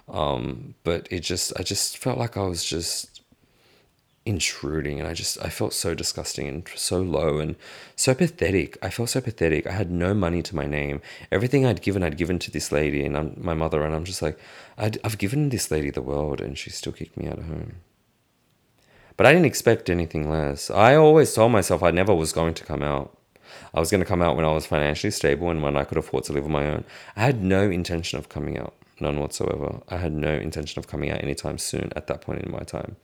Um, 0.08 0.74
but 0.84 1.08
it 1.10 1.20
just, 1.20 1.52
I 1.58 1.62
just 1.62 1.96
felt 1.96 2.18
like 2.18 2.36
I 2.36 2.42
was 2.42 2.62
just 2.62 3.22
intruding 4.26 5.00
and 5.00 5.08
I 5.08 5.14
just, 5.14 5.42
I 5.42 5.48
felt 5.48 5.72
so 5.72 5.94
disgusting 5.94 6.46
and 6.46 6.68
so 6.74 7.00
low 7.00 7.38
and 7.38 7.56
so 7.96 8.14
pathetic. 8.14 8.76
I 8.82 8.90
felt 8.90 9.08
so 9.08 9.22
pathetic. 9.22 9.66
I 9.66 9.72
had 9.72 9.90
no 9.90 10.12
money 10.12 10.42
to 10.42 10.56
my 10.56 10.66
name. 10.66 11.00
Everything 11.32 11.64
I'd 11.64 11.80
given, 11.80 12.02
I'd 12.02 12.18
given 12.18 12.38
to 12.40 12.50
this 12.50 12.70
lady 12.70 13.04
and 13.04 13.16
I'm, 13.16 13.34
my 13.38 13.54
mother. 13.54 13.82
And 13.82 13.94
I'm 13.94 14.04
just 14.04 14.20
like, 14.20 14.38
i 14.76 14.90
I've 15.02 15.16
given 15.16 15.48
this 15.48 15.70
lady 15.70 15.90
the 15.90 16.02
world 16.02 16.42
and 16.42 16.58
she 16.58 16.68
still 16.68 16.92
kicked 16.92 17.16
me 17.16 17.28
out 17.28 17.38
of 17.38 17.46
home. 17.46 17.76
But 19.16 19.26
I 19.26 19.32
didn't 19.32 19.46
expect 19.46 19.88
anything 19.88 20.28
less. 20.28 20.70
I 20.70 20.96
always 20.96 21.32
told 21.32 21.52
myself 21.52 21.82
I 21.82 21.92
never 21.92 22.14
was 22.14 22.32
going 22.32 22.52
to 22.54 22.64
come 22.64 22.82
out. 22.82 23.16
I 23.74 23.80
was 23.80 23.90
going 23.90 24.00
to 24.00 24.06
come 24.06 24.22
out 24.22 24.36
when 24.36 24.44
I 24.44 24.52
was 24.52 24.66
financially 24.66 25.10
stable 25.10 25.50
and 25.50 25.60
when 25.62 25.76
I 25.76 25.84
could 25.84 25.98
afford 25.98 26.24
to 26.24 26.32
live 26.32 26.44
on 26.44 26.52
my 26.52 26.66
own. 26.66 26.84
I 27.16 27.22
had 27.22 27.42
no 27.42 27.68
intention 27.68 28.18
of 28.18 28.28
coming 28.28 28.56
out, 28.56 28.72
none 29.00 29.18
whatsoever. 29.18 29.80
I 29.88 29.96
had 29.96 30.12
no 30.12 30.32
intention 30.32 30.78
of 30.78 30.86
coming 30.86 31.10
out 31.10 31.22
anytime 31.22 31.58
soon 31.58 31.92
at 31.96 32.06
that 32.06 32.20
point 32.20 32.42
in 32.42 32.52
my 32.52 32.60
time. 32.60 32.96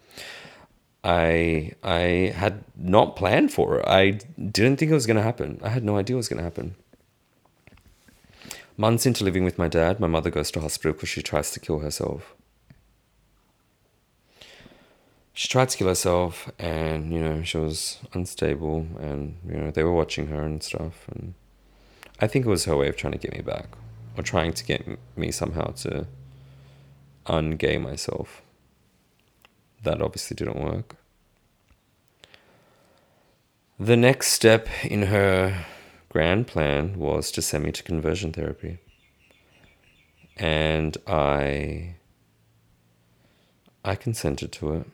I 1.03 1.73
I 1.83 2.33
had 2.37 2.63
not 2.77 3.17
planned 3.17 3.53
for 3.53 3.81
it. 3.81 3.87
I 3.89 4.21
didn't 4.39 4.77
think 4.77 4.93
it 4.93 4.95
was 4.95 5.07
going 5.07 5.17
to 5.17 5.23
happen. 5.23 5.61
I 5.63 5.71
had 5.71 5.83
no 5.83 5.97
idea 5.97 6.15
it 6.15 6.19
was 6.19 6.29
going 6.29 6.39
to 6.39 6.45
happen. 6.45 6.77
Months 8.77 9.07
into 9.07 9.25
living 9.25 9.45
with 9.45 9.59
my 9.59 9.69
dad, 9.69 9.99
my 9.99 10.07
mother 10.07 10.31
goes 10.31 10.51
to 10.53 10.61
hospital 10.61 10.93
because 10.93 11.09
she 11.09 11.23
tries 11.23 11.51
to 11.51 11.61
kill 11.61 11.81
herself 11.81 12.35
she 15.33 15.49
tried 15.49 15.69
to 15.69 15.79
kill 15.79 15.89
herself 15.89 16.51
and 16.59 17.13
you 17.13 17.21
know 17.21 17.43
she 17.43 17.59
was 17.59 17.99
unstable 18.13 18.87
and 18.99 19.37
you 19.47 19.55
know 19.55 19.71
they 19.71 19.85
were 19.85 19.93
watching 19.93 20.27
her 20.27 20.43
and 20.43 20.63
stuff 20.63 21.07
and 21.09 21.35
i 22.21 22.27
think 22.27 22.45
it 22.45 22.49
was 22.49 22.65
her 22.65 22.77
way 22.77 22.89
of 22.89 22.97
trying 22.97 23.13
to 23.13 23.19
get 23.19 23.33
me 23.33 23.41
back 23.41 23.69
or 24.17 24.23
trying 24.23 24.53
to 24.53 24.65
get 24.65 24.87
me 25.17 25.31
somehow 25.31 25.71
to 25.73 26.07
ungay 27.27 27.81
myself. 27.81 28.43
That 29.83 30.03
obviously 30.03 30.35
didn't 30.35 30.63
work. 30.63 30.97
The 33.79 33.97
next 33.97 34.33
step 34.33 34.69
in 34.85 35.05
her 35.05 35.65
grand 36.11 36.47
plan 36.47 36.99
was 36.99 37.31
to 37.33 37.43
send 37.43 37.65
me 37.65 37.73
to 37.73 37.83
conversion 37.83 38.33
therapy. 38.33 38.79
And 40.37 40.97
i 41.07 41.95
i 43.83 43.95
consented 43.95 44.53
to 44.53 44.75
it 44.75 44.87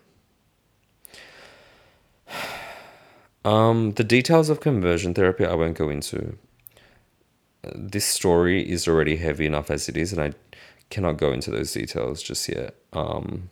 Um, 3.47 3.93
the 3.93 4.03
details 4.03 4.51
of 4.51 4.59
conversion 4.59 5.15
therapy 5.15 5.47
I 5.47 5.55
won't 5.55 5.79
go 5.79 5.89
into. 5.89 6.37
This 7.63 8.05
story 8.05 8.69
is 8.69 8.89
already 8.89 9.19
heavy 9.19 9.47
enough 9.47 9.71
as 9.71 9.89
it 9.89 9.97
is, 9.97 10.13
and 10.13 10.21
I 10.21 10.33
cannot 10.91 11.17
go 11.17 11.31
into 11.31 11.53
those 11.53 11.73
details 11.73 12.25
just 12.25 12.49
yet. 12.49 12.75
Um, 12.93 13.51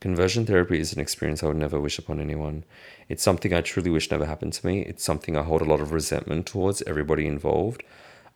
conversion 0.00 0.46
therapy 0.46 0.80
is 0.80 0.94
an 0.94 1.00
experience 1.00 1.42
I 1.42 1.48
would 1.48 1.58
never 1.58 1.78
wish 1.78 1.98
upon 1.98 2.20
anyone. 2.20 2.64
It's 3.10 3.22
something 3.22 3.52
I 3.52 3.60
truly 3.60 3.90
wish 3.90 4.10
never 4.10 4.24
happened 4.24 4.54
to 4.54 4.66
me. 4.66 4.80
It's 4.80 5.04
something 5.04 5.36
I 5.36 5.42
hold 5.42 5.60
a 5.60 5.66
lot 5.66 5.82
of 5.82 5.92
resentment 5.92 6.46
towards 6.46 6.80
everybody 6.86 7.26
involved. 7.26 7.82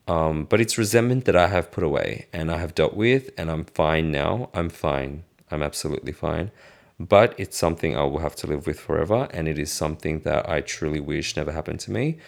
Um, 0.06 0.44
but 0.44 0.60
it's 0.60 0.76
resentment 0.76 1.24
that 1.24 1.36
I 1.36 1.48
have 1.48 1.72
put 1.72 1.84
away 1.84 2.26
and 2.34 2.50
I 2.50 2.58
have 2.58 2.74
dealt 2.74 2.94
with, 2.94 3.30
and 3.38 3.50
I'm 3.50 3.64
fine 3.64 4.12
now. 4.12 4.50
I'm 4.52 4.68
fine. 4.68 5.24
I'm 5.50 5.62
absolutely 5.62 6.12
fine 6.12 6.50
but 6.98 7.34
it's 7.38 7.56
something 7.56 7.96
I 7.96 8.04
will 8.04 8.20
have 8.20 8.36
to 8.36 8.46
live 8.46 8.66
with 8.66 8.80
forever. 8.80 9.28
And 9.32 9.48
it 9.48 9.58
is 9.58 9.70
something 9.70 10.20
that 10.20 10.48
I 10.48 10.60
truly 10.60 11.00
wish 11.00 11.36
never 11.36 11.52
happened 11.52 11.80
to 11.80 11.90
me. 11.90 12.18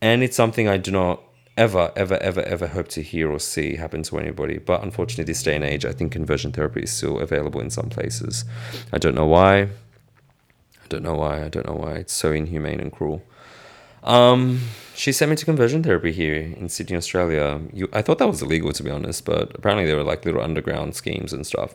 And 0.00 0.22
it's 0.22 0.36
something 0.36 0.68
I 0.68 0.76
do 0.76 0.90
not 0.90 1.22
ever, 1.56 1.92
ever, 1.96 2.16
ever, 2.18 2.42
ever 2.42 2.66
hope 2.68 2.88
to 2.88 3.02
hear 3.02 3.30
or 3.30 3.38
see 3.38 3.76
happen 3.76 4.02
to 4.04 4.18
anybody. 4.18 4.58
But 4.58 4.82
unfortunately, 4.82 5.24
this 5.24 5.42
day 5.42 5.54
and 5.54 5.64
age, 5.64 5.84
I 5.84 5.92
think 5.92 6.12
conversion 6.12 6.52
therapy 6.52 6.82
is 6.82 6.92
still 6.92 7.20
available 7.20 7.60
in 7.60 7.70
some 7.70 7.88
places. 7.88 8.44
I 8.92 8.98
don't 8.98 9.14
know 9.14 9.26
why. 9.26 9.62
I 9.62 10.86
don't 10.88 11.02
know 11.02 11.14
why. 11.14 11.44
I 11.44 11.48
don't 11.48 11.66
know 11.66 11.74
why. 11.74 11.94
It's 11.94 12.12
so 12.12 12.32
inhumane 12.32 12.80
and 12.80 12.92
cruel. 12.92 13.22
Um, 14.02 14.60
she 14.94 15.12
sent 15.12 15.30
me 15.30 15.36
to 15.36 15.44
conversion 15.44 15.82
therapy 15.82 16.12
here 16.12 16.34
in 16.36 16.68
Sydney, 16.68 16.96
Australia. 16.96 17.60
You, 17.72 17.88
I 17.92 18.02
thought 18.02 18.18
that 18.18 18.28
was 18.28 18.42
illegal, 18.42 18.72
to 18.72 18.82
be 18.82 18.90
honest, 18.90 19.24
but 19.24 19.56
apparently 19.56 19.86
there 19.86 19.96
were 19.96 20.02
like 20.02 20.24
little 20.24 20.42
underground 20.42 20.94
schemes 20.94 21.32
and 21.32 21.46
stuff. 21.46 21.74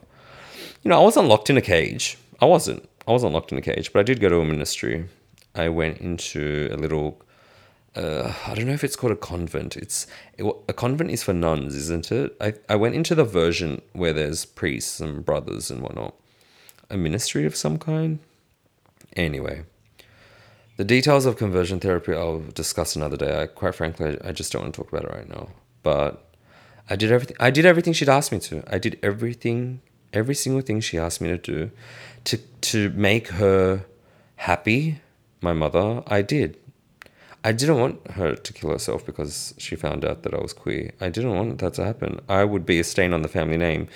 You 0.84 0.90
know, 0.90 1.00
I 1.00 1.04
wasn't 1.04 1.28
locked 1.28 1.50
in 1.50 1.58
a 1.58 1.62
cage. 1.62 2.18
I 2.42 2.46
wasn't. 2.46 2.88
I 3.08 3.12
wasn't 3.12 3.34
locked 3.34 3.52
in 3.52 3.58
a 3.58 3.62
cage, 3.62 3.92
but 3.92 4.00
I 4.00 4.04
did 4.04 4.20
go 4.20 4.30
to 4.30 4.40
a 4.40 4.46
ministry. 4.46 5.06
I 5.56 5.70
went 5.70 6.00
into 6.00 6.70
a 6.72 6.78
little. 6.78 7.22
Uh, 7.96 8.34
I 8.46 8.54
don't 8.54 8.68
know 8.68 8.74
if 8.74 8.84
it's 8.84 8.96
called 8.96 9.12
a 9.12 9.16
convent. 9.16 9.76
It's 9.76 10.08
it, 10.38 10.46
a 10.68 10.74
convent 10.74 11.12
is 11.12 11.24
for 11.24 11.34
nuns, 11.34 11.76
isn't 11.76 12.12
it? 12.12 12.36
I 12.40 12.54
I 12.70 12.76
went 12.76 12.96
into 12.96 13.16
the 13.16 13.26
version 13.26 13.82
where 13.94 14.14
there's 14.14 14.46
priests 14.46 15.00
and 15.00 15.26
brothers 15.26 15.70
and 15.72 15.82
whatnot. 15.82 16.14
A 16.90 16.98
ministry 16.98 17.46
of 17.46 17.56
some 17.56 17.78
kind. 17.78 18.20
Anyway, 19.16 19.64
the 20.78 20.86
details 20.86 21.26
of 21.26 21.36
conversion 21.36 21.80
therapy 21.80 22.14
I'll 22.14 22.40
discuss 22.40 22.96
another 22.96 23.18
day. 23.18 23.42
I 23.42 23.48
quite 23.48 23.76
frankly 23.76 24.18
I, 24.24 24.30
I 24.30 24.32
just 24.32 24.52
don't 24.52 24.62
want 24.62 24.76
to 24.76 24.82
talk 24.82 24.92
about 24.92 25.06
it 25.06 25.14
right 25.14 25.28
now. 25.28 25.50
But 25.84 26.30
I 26.90 26.96
did 26.96 27.12
everything. 27.12 27.38
I 27.40 27.50
did 27.50 27.66
everything 27.66 27.94
she'd 27.94 28.10
asked 28.10 28.32
me 28.32 28.40
to. 28.40 28.64
I 28.68 28.78
did 28.78 28.98
everything 29.04 29.82
every 30.14 30.36
single 30.36 30.62
thing 30.62 30.80
she 30.80 30.98
asked 30.98 31.22
me 31.22 31.30
to 31.30 31.38
do 31.38 31.72
to 32.24 32.38
to 32.62 32.90
make 32.92 33.30
her 33.30 33.86
happy 34.36 35.02
my 35.42 35.54
mother 35.54 36.04
i 36.08 36.22
did. 36.22 36.58
I 37.42 37.54
didn't 37.54 37.80
want 37.80 38.12
her 38.12 38.36
to 38.36 38.54
kill 38.54 38.70
herself 38.72 39.06
because 39.06 39.54
she 39.58 39.78
found 39.78 40.04
out 40.04 40.24
that 40.24 40.34
i 40.34 40.42
was 40.42 40.52
queer. 40.52 40.92
I 41.00 41.08
didn't 41.08 41.36
want 41.36 41.60
that 41.60 41.74
to 41.76 41.86
happen. 41.86 42.20
I 42.28 42.44
would 42.44 42.66
be 42.66 42.80
a 42.80 42.84
stain 42.84 43.14
on 43.14 43.22
the 43.22 43.30
family 43.30 43.56
name 43.56 43.88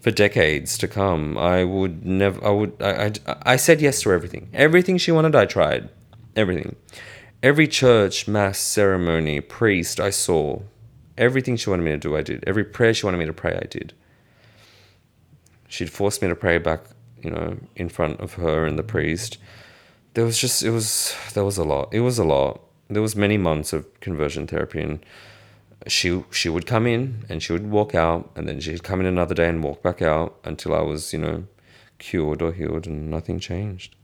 for 0.00 0.10
decades 0.10 0.76
to 0.78 0.88
come. 0.88 1.38
I 1.38 1.64
would 1.64 2.04
never 2.04 2.44
i 2.44 2.50
would 2.50 2.74
i 2.80 3.12
i, 3.26 3.36
I 3.54 3.56
said 3.56 3.80
yes 3.80 4.02
to 4.02 4.12
everything. 4.12 4.50
Everything 4.52 4.98
she 4.98 5.12
wanted 5.12 5.34
i 5.34 5.46
tried. 5.46 5.88
Everything. 6.36 6.76
Every 7.42 7.66
church 7.66 8.28
mass 8.28 8.58
ceremony 8.58 9.40
priest 9.40 9.98
i 9.98 10.10
saw. 10.10 10.60
Everything 11.16 11.56
she 11.56 11.70
wanted 11.70 11.84
me 11.84 11.92
to 11.92 11.98
do 11.98 12.16
i 12.16 12.22
did. 12.22 12.44
Every 12.46 12.64
prayer 12.64 12.92
she 12.92 13.06
wanted 13.06 13.18
me 13.18 13.26
to 13.26 13.32
pray 13.32 13.56
i 13.56 13.66
did 13.66 13.94
she'd 15.70 15.88
forced 15.88 16.20
me 16.20 16.28
to 16.28 16.34
pray 16.34 16.58
back, 16.58 16.80
you 17.22 17.30
know, 17.30 17.56
in 17.76 17.88
front 17.88 18.20
of 18.20 18.34
her 18.34 18.66
and 18.66 18.78
the 18.78 18.82
priest. 18.82 19.38
There 20.14 20.24
was 20.24 20.38
just 20.38 20.62
it 20.62 20.70
was 20.70 21.14
there 21.32 21.44
was 21.44 21.56
a 21.56 21.64
lot. 21.64 21.88
It 21.92 22.00
was 22.00 22.18
a 22.18 22.24
lot. 22.24 22.60
There 22.88 23.00
was 23.00 23.16
many 23.16 23.38
months 23.38 23.72
of 23.72 23.86
conversion 24.00 24.46
therapy 24.46 24.80
and 24.82 25.06
she 25.86 26.24
she 26.30 26.48
would 26.48 26.66
come 26.66 26.86
in 26.86 27.24
and 27.28 27.42
she 27.42 27.52
would 27.52 27.70
walk 27.70 27.94
out 27.94 28.30
and 28.34 28.48
then 28.48 28.60
she'd 28.60 28.82
come 28.82 29.00
in 29.00 29.06
another 29.06 29.34
day 29.34 29.48
and 29.48 29.62
walk 29.62 29.82
back 29.82 30.02
out 30.02 30.38
until 30.44 30.74
I 30.74 30.82
was, 30.82 31.12
you 31.12 31.20
know, 31.20 31.44
cured 31.98 32.42
or 32.42 32.52
healed 32.52 32.86
and 32.86 33.08
nothing 33.08 33.38
changed. 33.38 33.94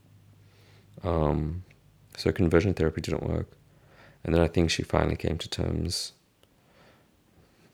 Um, 1.02 1.64
so 2.16 2.32
conversion 2.32 2.74
therapy 2.74 3.00
didn't 3.00 3.24
work. 3.24 3.48
And 4.24 4.34
then 4.34 4.42
I 4.42 4.48
think 4.48 4.70
she 4.70 4.82
finally 4.82 5.16
came 5.16 5.38
to 5.38 5.48
terms 5.48 6.12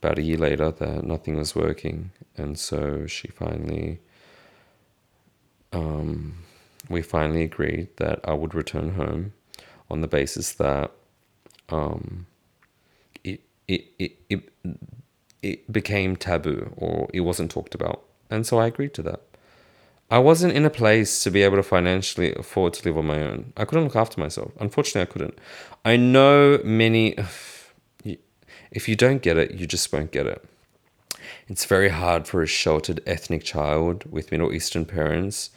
about 0.03 0.19
a 0.19 0.23
year 0.23 0.39
later 0.39 0.71
that 0.73 1.05
nothing 1.05 1.37
was 1.37 1.55
working, 1.55 2.11
and 2.37 2.59
so 2.59 3.07
she 3.07 3.29
finally, 3.29 4.01
um, 5.73 6.39
we 6.89 7.03
finally 7.03 7.45
agreed 7.45 7.89
that 7.99 8.21
I 8.25 8.35
would 8.35 8.55
return 8.55 8.95
home, 8.95 9.33
on 9.91 10.01
the 10.01 10.09
basis 10.09 10.53
that, 10.55 10.91
um, 11.69 12.27
it 13.25 13.41
it 13.69 13.85
it 13.99 14.13
it, 14.31 14.51
it 15.43 15.73
became 15.73 16.17
taboo 16.17 16.73
or 16.77 17.09
it 17.15 17.21
wasn't 17.21 17.51
talked 17.53 17.75
about, 17.75 18.03
and 18.31 18.47
so 18.47 18.59
I 18.59 18.67
agreed 18.67 18.95
to 18.95 19.03
that. 19.03 19.21
I 20.11 20.19
wasn't 20.19 20.55
in 20.55 20.65
a 20.67 20.71
place 20.71 21.23
to 21.25 21.31
be 21.31 21.43
able 21.43 21.57
to 21.57 21.63
financially 21.63 22.35
afford 22.35 22.75
to 22.75 22.85
live 22.87 22.99
on 22.99 23.07
my 23.07 23.23
own. 23.23 23.53
I 23.57 23.65
couldn't 23.65 23.85
look 23.85 23.97
after 23.97 24.21
myself. 24.21 24.53
Unfortunately, 24.61 25.03
I 25.03 25.07
couldn't. 25.13 25.39
I 25.85 25.97
know 25.97 26.61
many. 26.65 27.17
If 28.73 28.89
you 28.89 28.97
don't 28.97 29.23
get 29.23 29.37
it, 29.37 29.53
you 29.53 29.67
just 29.67 29.93
won't 29.93 30.11
get 30.11 30.27
it. 30.27 30.43
It's 31.47 31.67
very 31.67 31.91
hard 31.91 32.27
for 32.27 32.43
a 32.43 32.47
sheltered 32.47 33.03
ethnic 33.07 33.45
child 33.45 34.11
with 34.11 34.33
Middle 34.33 34.53
Eastern 34.53 34.87
parents, 34.87 35.51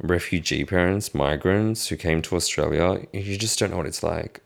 refugee 0.00 0.64
parents, 0.64 1.14
migrants 1.14 1.88
who 1.88 1.96
came 1.96 2.20
to 2.22 2.36
Australia. 2.36 3.06
You 3.12 3.38
just 3.38 3.58
don't 3.58 3.70
know 3.70 3.78
what 3.78 3.86
it's 3.86 4.02
like. 4.02 4.42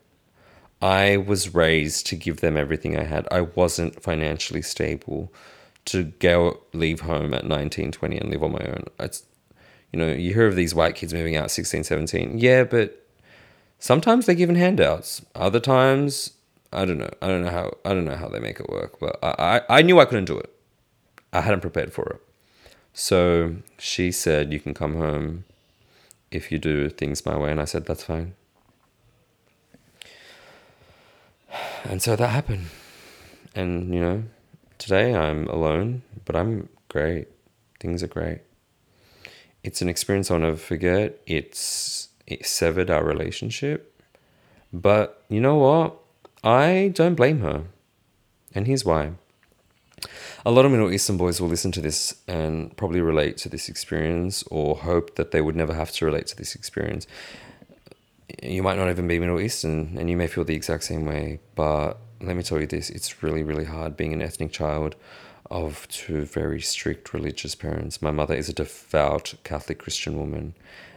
I 0.80 1.16
was 1.16 1.54
raised 1.54 2.06
to 2.06 2.16
give 2.16 2.40
them 2.40 2.56
everything 2.56 2.97
I 2.97 3.02
had. 3.04 3.26
I 3.30 3.42
wasn't 3.42 4.02
financially 4.02 4.62
stable 4.62 5.32
to 5.87 6.04
go 6.04 6.61
leave 6.73 7.00
home 7.00 7.35
at 7.35 7.44
19, 7.44 7.90
20 7.92 8.16
and 8.18 8.30
live 8.30 8.42
on 8.42 8.52
my 8.52 8.64
own. 8.66 8.85
It's, 9.00 9.25
you 9.92 9.99
know, 9.99 10.12
you 10.12 10.32
hear 10.32 10.47
of 10.47 10.56
these 10.56 10.75
white 10.75 10.94
kids 10.94 11.12
moving 11.12 11.37
out 11.37 11.50
16, 11.50 11.85
17. 11.85 12.38
Yeah, 12.38 12.64
but 12.64 13.04
sometimes 13.78 14.26
they're 14.26 14.35
given 14.35 14.54
handouts. 14.54 15.23
Other 15.35 15.61
times, 15.61 16.35
I 16.73 16.85
don't 16.85 16.99
know. 16.99 17.11
I 17.21 17.29
don't 17.29 17.43
know 17.43 17.50
how 17.50 17.77
I 17.85 17.91
don't 17.91 18.05
know 18.05 18.17
how 18.17 18.29
they 18.29 18.41
make 18.41 18.61
it 18.61 18.69
work, 18.69 19.00
but 19.00 19.19
I, 19.23 19.61
I, 19.69 19.79
I 19.79 19.83
knew 19.83 19.99
I 19.99 20.05
couldn't 20.05 20.27
do 20.27 20.39
it. 20.39 20.50
I 21.33 21.41
hadn't 21.41 21.61
prepared 21.61 21.93
for 21.93 22.05
it. 22.05 22.21
So 22.93 23.57
she 23.79 24.12
said, 24.12 24.53
You 24.53 24.61
can 24.61 24.75
come 24.75 24.95
home 24.95 25.45
if 26.31 26.53
you 26.53 26.59
do 26.59 26.89
things 26.89 27.27
my 27.27 27.37
way. 27.37 27.50
And 27.50 27.61
I 27.61 27.65
said, 27.65 27.87
That's 27.87 28.05
fine. 28.05 28.35
And 31.85 32.00
so 32.00 32.15
that 32.15 32.29
happened. 32.29 32.67
And, 33.55 33.93
you 33.93 34.00
know, 34.00 34.25
Today 34.81 35.15
I'm 35.15 35.47
alone, 35.49 36.00
but 36.25 36.35
I'm 36.35 36.71
great. 36.89 37.29
Things 37.81 38.03
are 38.03 38.07
great. 38.07 38.41
It's 39.62 39.83
an 39.83 39.91
experience 39.91 40.31
I'll 40.31 40.39
never 40.39 40.57
forget. 40.57 41.21
It's 41.27 42.09
it 42.27 42.47
severed 42.47 42.89
our 42.89 43.05
relationship. 43.05 44.03
But 44.73 45.23
you 45.29 45.39
know 45.39 45.57
what? 45.57 45.99
I 46.42 46.92
don't 46.94 47.14
blame 47.14 47.40
her. 47.40 47.64
And 48.54 48.66
here's 48.66 48.85
why. 48.85 49.12
A 50.47 50.50
lot 50.50 50.64
of 50.64 50.70
Middle 50.70 50.90
Eastern 50.90 51.18
boys 51.18 51.40
will 51.40 51.49
listen 51.49 51.70
to 51.73 51.82
this 51.82 52.14
and 52.26 52.75
probably 52.76 53.02
relate 53.02 53.37
to 53.38 53.50
this 53.50 53.68
experience 53.68 54.42
or 54.50 54.76
hope 54.76 55.16
that 55.16 55.32
they 55.32 55.42
would 55.42 55.54
never 55.54 55.75
have 55.75 55.92
to 55.92 56.06
relate 56.06 56.26
to 56.28 56.37
this 56.37 56.54
experience. 56.54 57.06
You 58.42 58.62
might 58.62 58.78
not 58.78 58.88
even 58.88 59.06
be 59.06 59.18
Middle 59.18 59.40
Eastern 59.40 59.97
and 59.99 60.09
you 60.09 60.16
may 60.16 60.26
feel 60.26 60.44
the 60.44 60.54
exact 60.54 60.85
same 60.85 61.04
way, 61.04 61.40
but 61.54 61.99
let 62.23 62.37
me 62.37 62.42
tell 62.42 62.59
you 62.59 62.66
this 62.66 62.88
it's 62.88 63.23
really, 63.23 63.42
really 63.42 63.66
hard 63.66 63.97
being 63.97 64.14
an 64.14 64.23
ethnic 64.23 64.50
child 64.50 64.97
of 65.50 65.87
two 65.88 66.25
very 66.25 66.61
strict 66.61 67.12
religious 67.12 67.54
parents. 67.54 68.00
My 68.00 68.11
mother 68.11 68.35
is 68.35 68.49
a 68.49 68.54
devout 68.54 69.35
Catholic 69.44 69.78
Christian 69.78 70.16
woman. 70.16 70.54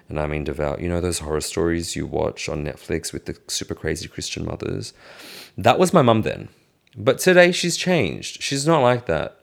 And 0.09 0.19
I 0.19 0.27
mean 0.27 0.43
devout. 0.43 0.81
You 0.81 0.89
know 0.89 1.01
those 1.01 1.19
horror 1.19 1.41
stories 1.41 1.95
you 1.95 2.05
watch 2.05 2.49
on 2.49 2.65
Netflix 2.65 3.13
with 3.13 3.25
the 3.25 3.37
super 3.47 3.75
crazy 3.75 4.07
Christian 4.07 4.45
mothers? 4.45 4.93
That 5.57 5.79
was 5.79 5.93
my 5.93 6.01
mum 6.01 6.21
then. 6.21 6.49
But 6.95 7.19
today 7.19 7.51
she's 7.51 7.77
changed. 7.77 8.41
She's 8.41 8.67
not 8.67 8.81
like 8.81 9.05
that. 9.07 9.39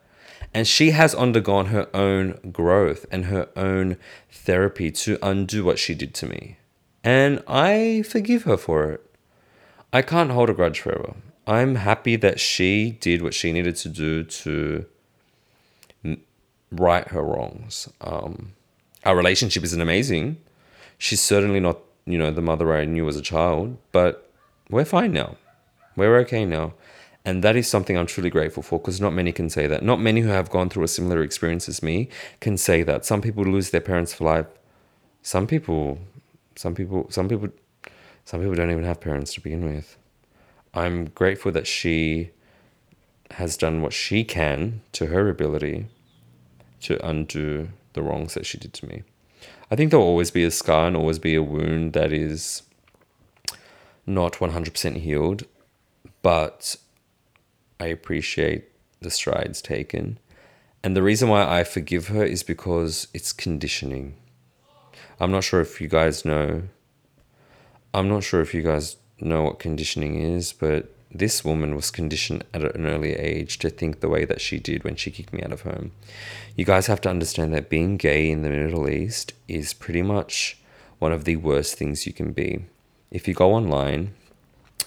And 0.52 0.66
she 0.66 0.90
has 0.90 1.14
undergone 1.14 1.66
her 1.66 1.88
own 1.94 2.50
growth 2.52 3.06
and 3.10 3.26
her 3.26 3.48
own 3.56 3.96
therapy 4.30 4.90
to 4.90 5.18
undo 5.22 5.64
what 5.64 5.78
she 5.78 5.94
did 5.94 6.14
to 6.14 6.26
me. 6.26 6.58
And 7.04 7.42
I 7.46 8.02
forgive 8.02 8.42
her 8.44 8.56
for 8.56 8.90
it. 8.90 9.06
I 9.92 10.02
can't 10.02 10.32
hold 10.32 10.50
a 10.50 10.54
grudge 10.54 10.80
forever. 10.80 11.14
I'm 11.46 11.76
happy 11.76 12.16
that 12.16 12.38
she 12.38 12.92
did 13.00 13.22
what 13.22 13.34
she 13.34 13.52
needed 13.52 13.76
to 13.76 13.88
do 13.88 14.24
to 14.24 14.86
right 16.70 17.08
her 17.08 17.22
wrongs. 17.22 17.88
Um, 18.00 18.52
our 19.04 19.16
relationship 19.16 19.64
isn't 19.64 19.80
amazing. 19.80 20.36
She's 21.00 21.22
certainly 21.22 21.60
not, 21.60 21.78
you 22.04 22.18
know, 22.18 22.30
the 22.30 22.42
mother 22.42 22.76
I 22.76 22.84
knew 22.84 23.08
as 23.08 23.16
a 23.16 23.22
child, 23.22 23.78
but 23.90 24.30
we're 24.68 24.84
fine 24.84 25.12
now. 25.12 25.36
We're 25.96 26.18
okay 26.18 26.44
now. 26.44 26.74
And 27.24 27.42
that 27.42 27.56
is 27.56 27.66
something 27.66 27.96
I'm 27.96 28.04
truly 28.04 28.28
grateful 28.28 28.62
for 28.62 28.78
because 28.78 29.00
not 29.00 29.14
many 29.14 29.32
can 29.32 29.48
say 29.48 29.66
that. 29.66 29.82
Not 29.82 29.98
many 29.98 30.20
who 30.20 30.28
have 30.28 30.50
gone 30.50 30.68
through 30.68 30.84
a 30.84 30.88
similar 30.88 31.22
experience 31.22 31.70
as 31.70 31.82
me 31.82 32.10
can 32.40 32.58
say 32.58 32.82
that. 32.82 33.06
Some 33.06 33.22
people 33.22 33.44
lose 33.44 33.70
their 33.70 33.80
parents 33.80 34.12
for 34.12 34.24
life. 34.24 34.46
Some 35.22 35.46
people, 35.46 35.98
some 36.54 36.74
people, 36.74 37.06
some 37.08 37.30
people, 37.30 37.48
some 38.26 38.40
people 38.40 38.54
don't 38.54 38.70
even 38.70 38.84
have 38.84 39.00
parents 39.00 39.32
to 39.34 39.40
begin 39.40 39.64
with. 39.64 39.96
I'm 40.74 41.06
grateful 41.06 41.50
that 41.52 41.66
she 41.66 42.30
has 43.32 43.56
done 43.56 43.80
what 43.80 43.94
she 43.94 44.22
can 44.22 44.82
to 44.92 45.06
her 45.06 45.30
ability 45.30 45.86
to 46.82 47.02
undo 47.06 47.70
the 47.94 48.02
wrongs 48.02 48.34
that 48.34 48.44
she 48.44 48.58
did 48.58 48.74
to 48.74 48.86
me. 48.86 49.02
I 49.70 49.76
think 49.76 49.90
there'll 49.90 50.06
always 50.06 50.30
be 50.30 50.44
a 50.44 50.50
scar 50.50 50.86
and 50.86 50.96
always 50.96 51.18
be 51.18 51.34
a 51.34 51.42
wound 51.42 51.92
that 51.92 52.12
is 52.12 52.62
not 54.06 54.34
100% 54.34 54.96
healed, 54.96 55.44
but 56.22 56.76
I 57.78 57.86
appreciate 57.86 58.64
the 59.00 59.10
strides 59.10 59.62
taken. 59.62 60.18
And 60.82 60.96
the 60.96 61.02
reason 61.02 61.28
why 61.28 61.46
I 61.46 61.64
forgive 61.64 62.08
her 62.08 62.24
is 62.24 62.42
because 62.42 63.08
it's 63.12 63.32
conditioning. 63.32 64.16
I'm 65.18 65.30
not 65.30 65.44
sure 65.44 65.60
if 65.60 65.80
you 65.80 65.88
guys 65.88 66.24
know. 66.24 66.62
I'm 67.92 68.08
not 68.08 68.24
sure 68.24 68.40
if 68.40 68.54
you 68.54 68.62
guys 68.62 68.96
know 69.20 69.42
what 69.42 69.58
conditioning 69.58 70.20
is, 70.20 70.52
but 70.52 70.94
this 71.10 71.44
woman 71.44 71.74
was 71.74 71.90
conditioned 71.90 72.44
at 72.54 72.62
an 72.62 72.86
early 72.86 73.14
age 73.14 73.58
to 73.58 73.70
think 73.70 74.00
the 74.00 74.08
way 74.08 74.24
that 74.24 74.40
she 74.40 74.58
did 74.58 74.84
when 74.84 74.96
she 74.96 75.10
kicked 75.10 75.32
me 75.32 75.42
out 75.42 75.52
of 75.52 75.62
home. 75.62 75.92
You 76.56 76.64
guys 76.64 76.86
have 76.86 77.00
to 77.02 77.10
understand 77.10 77.52
that 77.54 77.68
being 77.68 77.96
gay 77.96 78.30
in 78.30 78.42
the 78.42 78.50
Middle 78.50 78.88
East 78.88 79.32
is 79.48 79.72
pretty 79.72 80.02
much 80.02 80.58
one 80.98 81.12
of 81.12 81.24
the 81.24 81.36
worst 81.36 81.76
things 81.76 82.06
you 82.06 82.12
can 82.12 82.32
be. 82.32 82.64
If 83.10 83.26
you 83.26 83.34
go 83.34 83.54
online 83.54 84.14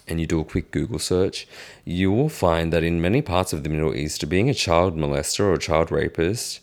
and 0.07 0.19
you 0.19 0.25
do 0.25 0.39
a 0.39 0.45
quick 0.45 0.71
Google 0.71 0.99
search, 0.99 1.47
you 1.83 2.11
will 2.11 2.29
find 2.29 2.71
that 2.71 2.83
in 2.83 3.01
many 3.01 3.21
parts 3.21 3.51
of 3.51 3.63
the 3.63 3.69
Middle 3.69 3.95
East, 3.95 4.29
being 4.29 4.49
a 4.49 4.53
child 4.53 4.95
molester 4.95 5.45
or 5.45 5.57
child 5.57 5.91
rapist 5.91 6.61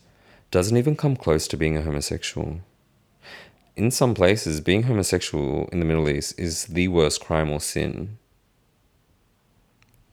doesn't 0.50 0.76
even 0.76 0.96
come 0.96 1.16
close 1.16 1.46
to 1.48 1.56
being 1.56 1.76
a 1.76 1.82
homosexual 1.82 2.60
in 3.80 3.90
some 3.90 4.14
places, 4.14 4.60
being 4.60 4.82
homosexual 4.82 5.66
in 5.72 5.80
the 5.80 5.86
Middle 5.86 6.08
East 6.08 6.38
is 6.38 6.66
the 6.66 6.88
worst 6.88 7.20
crime 7.20 7.50
or 7.50 7.60
sin. 7.60 8.18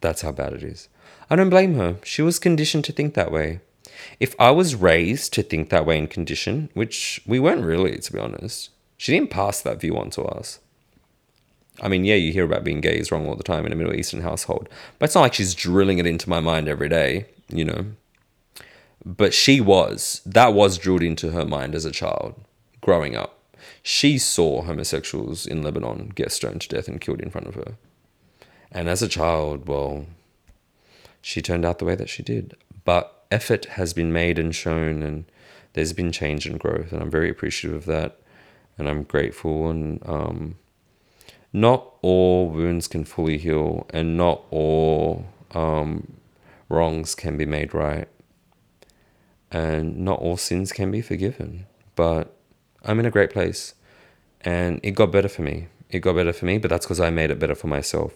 That's 0.08 0.22
how 0.22 0.32
bad 0.32 0.54
it 0.54 0.64
is. 0.64 0.88
I 1.30 1.36
don't 1.36 1.50
blame 1.50 1.76
her. 1.76 1.98
She 2.02 2.22
was 2.22 2.40
conditioned 2.40 2.86
to 2.86 2.94
think 2.94 3.14
that 3.14 3.30
way. 3.30 3.60
If 4.22 4.40
I 4.40 4.52
was 4.52 4.74
raised 4.74 5.34
to 5.34 5.44
think 5.44 5.68
that 5.70 5.86
way 5.86 5.98
in 5.98 6.08
condition, 6.08 6.70
which 6.74 7.20
we 7.28 7.42
weren't 7.42 7.66
really, 7.66 7.98
to 7.98 8.14
be 8.14 8.18
honest, 8.18 8.70
she 8.96 9.12
didn't 9.12 9.32
pass 9.32 9.60
that 9.60 9.82
view 9.82 9.98
on 9.98 10.10
to 10.12 10.24
us. 10.24 10.60
I 11.82 11.90
mean, 11.90 12.06
yeah, 12.06 12.16
you 12.16 12.32
hear 12.32 12.46
about 12.46 12.64
being 12.64 12.80
gay 12.80 12.98
is 12.98 13.12
wrong 13.12 13.28
all 13.28 13.36
the 13.36 13.44
time 13.44 13.66
in 13.66 13.74
a 13.74 13.76
Middle 13.76 13.96
Eastern 13.96 14.22
household, 14.22 14.70
but 14.98 15.08
it's 15.08 15.16
not 15.16 15.24
like 15.24 15.34
she's 15.34 15.54
drilling 15.54 15.98
it 15.98 16.08
into 16.08 16.30
my 16.30 16.40
mind 16.40 16.70
every 16.70 16.88
day, 16.88 17.26
you 17.50 17.66
know. 17.66 17.88
But 19.06 19.34
she 19.34 19.60
was. 19.60 20.22
That 20.26 20.54
was 20.54 20.78
drilled 20.78 21.04
into 21.04 21.32
her 21.32 21.44
mind 21.44 21.76
as 21.76 21.84
a 21.84 21.92
child 21.92 22.40
growing 22.80 23.18
up 23.18 23.38
she 23.84 24.18
saw 24.18 24.64
homosexuals 24.64 25.46
in 25.46 25.62
Lebanon 25.62 26.12
get 26.14 26.32
stoned 26.32 26.62
to 26.62 26.68
death 26.68 26.90
and 26.90 27.00
killed 27.00 27.22
in 27.22 27.30
front 27.30 27.48
of 27.48 27.56
her. 27.56 27.76
And 28.72 28.90
as 28.90 29.02
a 29.02 29.08
child, 29.08 29.68
well, 29.68 30.06
she 31.22 31.42
turned 31.42 31.66
out 31.66 31.80
the 31.80 31.86
way 31.86 31.96
that 31.96 32.10
she 32.10 32.24
did. 32.24 32.56
But 32.84 33.26
effort 33.32 33.66
has 33.66 33.94
been 33.94 34.14
made 34.14 34.40
and 34.40 34.54
shown, 34.56 35.04
and 35.04 35.26
there's 35.74 35.94
been 35.94 36.12
change 36.12 36.46
and 36.46 36.60
growth, 36.60 36.92
and 36.92 37.02
I'm 37.02 37.12
very 37.12 37.30
appreciative 37.30 37.78
of 37.78 37.86
that. 37.86 38.20
And 38.78 38.88
I'm 38.88 39.04
grateful. 39.04 39.70
And 39.70 40.02
um, 40.08 40.56
not 41.52 41.94
all 42.02 42.50
wounds 42.50 42.88
can 42.88 43.04
fully 43.04 43.38
heal, 43.38 43.88
and 43.90 44.16
not 44.16 44.44
all 44.52 45.26
um, 45.52 46.18
wrongs 46.70 47.16
can 47.16 47.38
be 47.38 47.46
made 47.46 47.74
right, 47.74 48.08
and 49.52 49.98
not 49.98 50.20
all 50.20 50.38
sins 50.38 50.72
can 50.72 50.92
be 50.92 51.02
forgiven. 51.02 51.66
But 51.96 52.34
I'm 52.84 53.00
in 53.00 53.06
a 53.06 53.12
great 53.12 53.32
place. 53.32 53.74
And 54.42 54.80
it 54.84 54.92
got 54.92 55.12
better 55.12 55.28
for 55.28 55.42
me. 55.42 55.68
It 55.90 56.00
got 56.00 56.16
better 56.16 56.34
for 56.34 56.46
me, 56.46 56.58
but 56.58 56.70
that's 56.70 56.86
because 56.86 57.00
I 57.00 57.10
made 57.10 57.32
it 57.32 57.40
better 57.40 57.56
for 57.56 57.68
myself. 57.68 58.14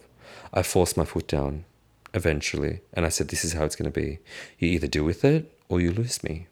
I 0.53 0.63
forced 0.63 0.97
my 0.97 1.05
foot 1.05 1.27
down 1.27 1.65
eventually. 2.13 2.81
And 2.93 3.05
I 3.05 3.09
said, 3.09 3.29
This 3.29 3.45
is 3.45 3.53
how 3.53 3.63
it's 3.63 3.75
going 3.75 3.91
to 3.91 3.99
be. 3.99 4.19
You 4.59 4.69
either 4.69 4.87
deal 4.87 5.03
with 5.03 5.23
it 5.23 5.57
or 5.69 5.79
you 5.79 5.91
lose 5.91 6.23
me. 6.23 6.47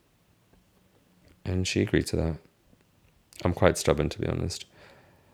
And 1.46 1.68
she 1.68 1.82
agreed 1.82 2.08
to 2.08 2.16
that. 2.18 2.36
I'm 3.44 3.54
quite 3.54 3.78
stubborn, 3.78 4.10
to 4.10 4.20
be 4.20 4.28
honest. 4.28 4.66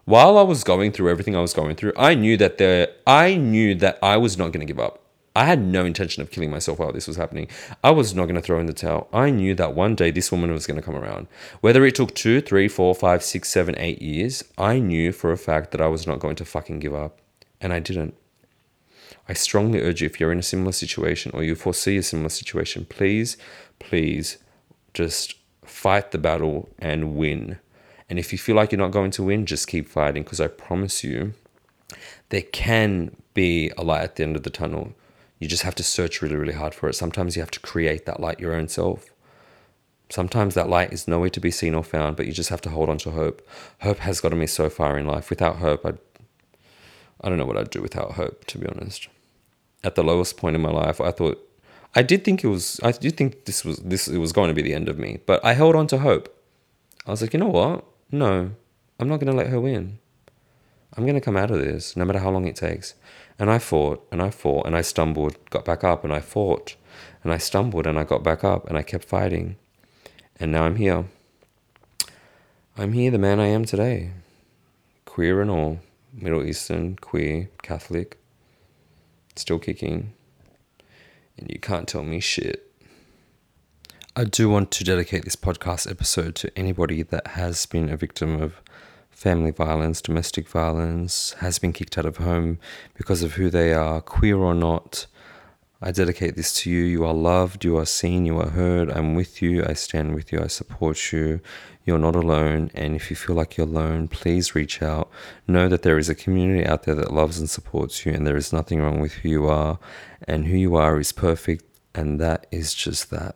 While 0.06 0.38
I 0.38 0.44
was 0.44 0.64
going 0.64 0.92
through 0.92 1.10
everything 1.10 1.36
I 1.36 1.42
was 1.42 1.54
going 1.54 1.76
through, 1.76 1.94
I 1.98 2.14
knew 2.14 2.38
that 2.38 2.60
there, 2.60 2.90
I 3.08 3.36
knew 3.36 3.74
that 3.76 3.98
I 4.04 4.18
was 4.18 4.38
not 4.38 4.52
going 4.52 4.66
to 4.66 4.72
give 4.72 4.80
up. 4.80 5.02
I 5.36 5.46
had 5.46 5.60
no 5.62 5.84
intention 5.84 6.22
of 6.22 6.32
killing 6.32 6.50
myself 6.50 6.80
while 6.80 6.94
this 6.94 7.08
was 7.08 7.18
happening. 7.18 7.50
I 7.84 7.92
was 7.92 8.16
not 8.16 8.26
going 8.26 8.36
to 8.36 8.42
throw 8.42 8.60
in 8.60 8.68
the 8.68 8.74
towel. 8.74 9.10
I 9.12 9.32
knew 9.32 9.54
that 9.56 9.74
one 9.74 9.96
day 9.96 10.12
this 10.12 10.32
woman 10.32 10.54
was 10.54 10.66
going 10.66 10.80
to 10.80 10.86
come 10.86 10.96
around. 10.96 11.28
Whether 11.60 11.84
it 11.86 11.96
took 11.96 12.16
two, 12.16 12.40
three, 12.40 12.70
four, 12.70 12.96
five, 12.96 13.22
six, 13.22 13.50
seven, 13.50 13.76
eight 13.78 14.02
years, 14.02 14.46
I 14.58 14.80
knew 14.80 15.12
for 15.12 15.34
a 15.34 15.38
fact 15.38 15.72
that 15.72 15.82
I 15.82 15.88
was 15.88 16.08
not 16.08 16.20
going 16.20 16.38
to 16.38 16.46
fucking 16.46 16.80
give 16.80 16.94
up. 16.94 17.20
And 17.60 17.74
I 17.74 17.80
didn't. 17.80 18.16
I 19.28 19.34
strongly 19.34 19.82
urge 19.82 20.02
you 20.02 20.06
if 20.06 20.20
you're 20.20 20.32
in 20.32 20.40
a 20.40 20.44
similar 20.44 20.72
situation 20.72 21.32
or 21.34 21.44
you 21.44 21.56
foresee 21.56 21.98
a 21.98 22.04
similar 22.04 22.30
situation, 22.30 22.86
please, 22.86 23.38
please 23.80 24.38
just 24.94 25.36
fight 25.64 26.12
the 26.12 26.18
battle 26.18 26.70
and 26.78 27.16
win. 27.16 27.58
And 28.10 28.20
if 28.20 28.32
you 28.32 28.38
feel 28.38 28.56
like 28.56 28.72
you're 28.72 28.80
not 28.80 28.92
going 28.92 29.12
to 29.12 29.24
win, 29.24 29.46
just 29.46 29.68
keep 29.68 29.90
fighting 29.90 30.24
because 30.24 30.40
I 30.40 30.48
promise 30.48 31.04
you, 31.04 31.34
there 32.30 32.44
can 32.44 33.16
be 33.34 33.72
a 33.78 33.84
light 33.84 34.04
at 34.04 34.16
the 34.16 34.24
end 34.24 34.36
of 34.36 34.44
the 34.44 34.50
tunnel. 34.50 34.94
You 35.40 35.48
just 35.48 35.64
have 35.64 35.76
to 35.76 35.84
search 35.84 36.22
really, 36.22 36.36
really 36.36 36.54
hard 36.54 36.74
for 36.74 36.88
it. 36.88 36.94
Sometimes 36.94 37.36
you 37.36 37.42
have 37.42 37.52
to 37.52 37.60
create 37.60 38.06
that 38.06 38.20
light 38.20 38.40
your 38.40 38.54
own 38.54 38.68
self. 38.68 39.10
Sometimes 40.10 40.54
that 40.54 40.70
light 40.70 40.94
is 40.94 41.08
nowhere 41.08 41.32
to 41.32 41.40
be 41.40 41.50
seen 41.50 41.74
or 41.74 41.84
found, 41.84 42.16
but 42.16 42.28
you 42.28 42.32
just 42.32 42.50
have 42.50 42.62
to 42.62 42.70
hold 42.70 42.90
on 42.90 43.00
to 43.00 43.12
hope. 43.12 43.46
Hope 43.82 44.00
has 44.00 44.22
gotten 44.22 44.40
me 44.40 44.48
so 44.48 44.70
far 44.70 44.98
in 45.00 45.08
life. 45.08 45.32
Without 45.32 45.58
hope, 45.58 45.84
I, 45.84 45.94
I 47.22 47.30
don't 47.30 47.40
know 47.40 47.46
what 47.46 47.58
I'd 47.58 47.72
do 47.72 47.82
without 47.82 48.14
hope, 48.14 48.46
to 48.46 48.60
be 48.60 48.68
honest. 48.68 49.08
At 49.86 49.94
the 49.94 50.04
lowest 50.04 50.36
point 50.36 50.56
in 50.56 50.62
my 50.64 50.72
life, 50.72 51.00
I 51.00 51.12
thought 51.12 51.38
I 51.94 52.02
did 52.02 52.26
think 52.26 52.44
it 52.44 52.48
was. 52.48 52.80
I 52.84 52.92
did 52.92 53.16
think 53.16 53.46
this 53.46 53.64
was 53.64 53.78
this. 53.78 54.08
It 54.08 54.18
was 54.18 54.34
going 54.34 54.48
to 54.48 54.54
be 54.56 54.64
the 54.64 54.74
end 54.74 54.90
of 54.90 54.98
me, 54.98 55.20
but 55.28 55.40
I 55.46 55.54
held 55.54 55.76
on 55.76 55.86
to 55.88 56.00
hope. 56.00 56.26
I 57.06 57.12
was 57.12 57.22
like, 57.22 57.34
you 57.34 57.40
know 57.40 57.48
what? 57.60 57.86
No, 58.12 58.52
I'm 59.00 59.08
not 59.08 59.20
going 59.20 59.32
to 59.32 59.38
let 59.38 59.50
her 59.50 59.62
win. 59.62 60.00
I'm 60.98 61.04
going 61.06 61.16
to 61.16 61.22
come 61.22 61.38
out 61.38 61.52
of 61.52 61.60
this, 61.60 61.96
no 61.96 62.04
matter 62.04 62.20
how 62.20 62.32
long 62.32 62.48
it 62.48 62.56
takes. 62.56 62.96
And 63.38 63.52
I 63.52 63.60
fought, 63.60 64.08
and 64.12 64.22
I 64.24 64.32
fought, 64.32 64.66
and 64.66 64.76
I 64.76 64.82
stumbled, 64.82 65.38
got 65.50 65.66
back 65.66 65.84
up, 65.84 66.04
and 66.04 66.12
I 66.14 66.20
fought, 66.20 66.76
and 67.24 67.32
I 67.32 67.38
stumbled, 67.38 67.86
and 67.86 68.00
I 68.00 68.06
got 68.06 68.24
back 68.24 68.44
up, 68.44 68.68
and 68.68 68.78
I 68.78 68.82
kept 68.82 69.06
fighting. 69.06 69.58
And 70.40 70.52
now 70.52 70.64
I'm 70.64 70.78
here. 70.78 71.06
I'm 72.78 72.94
here, 72.94 73.12
the 73.12 73.20
man 73.20 73.40
I 73.40 73.48
am 73.48 73.66
today. 73.66 74.12
Queer 75.06 75.42
and 75.42 75.52
all, 75.52 75.80
Middle 76.14 76.44
Eastern, 76.44 76.96
queer, 76.96 77.50
Catholic, 77.62 78.18
still 79.36 79.60
kicking. 79.60 80.14
And 81.38 81.50
you 81.50 81.60
can't 81.60 81.88
tell 81.88 82.04
me 82.04 82.20
shit. 82.20 82.72
I 84.16 84.24
do 84.24 84.50
want 84.50 84.72
to 84.72 84.84
dedicate 84.86 85.26
this 85.26 85.36
podcast 85.36 85.90
episode 85.92 86.36
to 86.36 86.58
anybody 86.58 87.02
that 87.04 87.28
has 87.28 87.66
been 87.66 87.90
a 87.90 87.98
victim 87.98 88.42
of 88.42 88.62
family 89.10 89.52
violence, 89.52 90.02
domestic 90.02 90.48
violence, 90.48 91.34
has 91.40 91.60
been 91.60 91.74
kicked 91.74 91.98
out 91.98 92.06
of 92.06 92.18
home 92.18 92.60
because 92.94 93.24
of 93.24 93.34
who 93.34 93.50
they 93.50 93.74
are, 93.74 94.00
queer 94.02 94.38
or 94.38 94.54
not. 94.54 95.08
I 95.82 95.92
dedicate 95.92 96.36
this 96.36 96.54
to 96.62 96.72
you. 96.72 96.84
You 96.84 97.06
are 97.06 97.14
loved, 97.14 97.66
you 97.66 97.78
are 97.78 97.86
seen, 97.86 98.26
you 98.26 98.40
are 98.40 98.50
heard. 98.50 98.90
I'm 98.90 99.14
with 99.14 99.42
you, 99.42 99.64
I 99.66 99.74
stand 99.74 100.16
with 100.16 100.32
you, 100.32 100.40
I 100.42 100.48
support 100.48 101.12
you. 101.12 101.42
You're 101.86 102.00
not 102.00 102.16
alone. 102.16 102.72
And 102.74 102.96
if 102.96 103.10
you 103.10 103.16
feel 103.16 103.36
like 103.36 103.58
you're 103.58 103.68
alone, 103.68 104.08
please 104.08 104.56
reach 104.56 104.82
out. 104.82 105.10
Know 105.48 105.68
that 105.68 105.84
there 105.84 105.98
is 105.98 106.10
a 106.10 106.16
community 106.16 106.66
out 106.66 106.84
there 106.84 106.96
that 106.96 107.14
loves 107.14 107.38
and 107.40 107.50
supports 107.50 108.06
you, 108.06 108.14
and 108.14 108.26
there 108.26 108.38
is 108.38 108.54
nothing 108.54 108.82
wrong 108.82 109.00
with 109.00 109.14
who 109.14 109.30
you 109.30 109.48
are. 109.48 109.78
And 110.28 110.46
who 110.46 110.58
you 110.58 110.76
are 110.76 111.00
is 111.00 111.12
perfect, 111.12 111.64
and 111.94 112.20
that 112.20 112.48
is 112.52 112.74
just 112.74 113.12
that. 113.12 113.36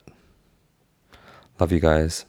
Love 1.59 1.71
you 1.71 1.79
guys. 1.79 2.25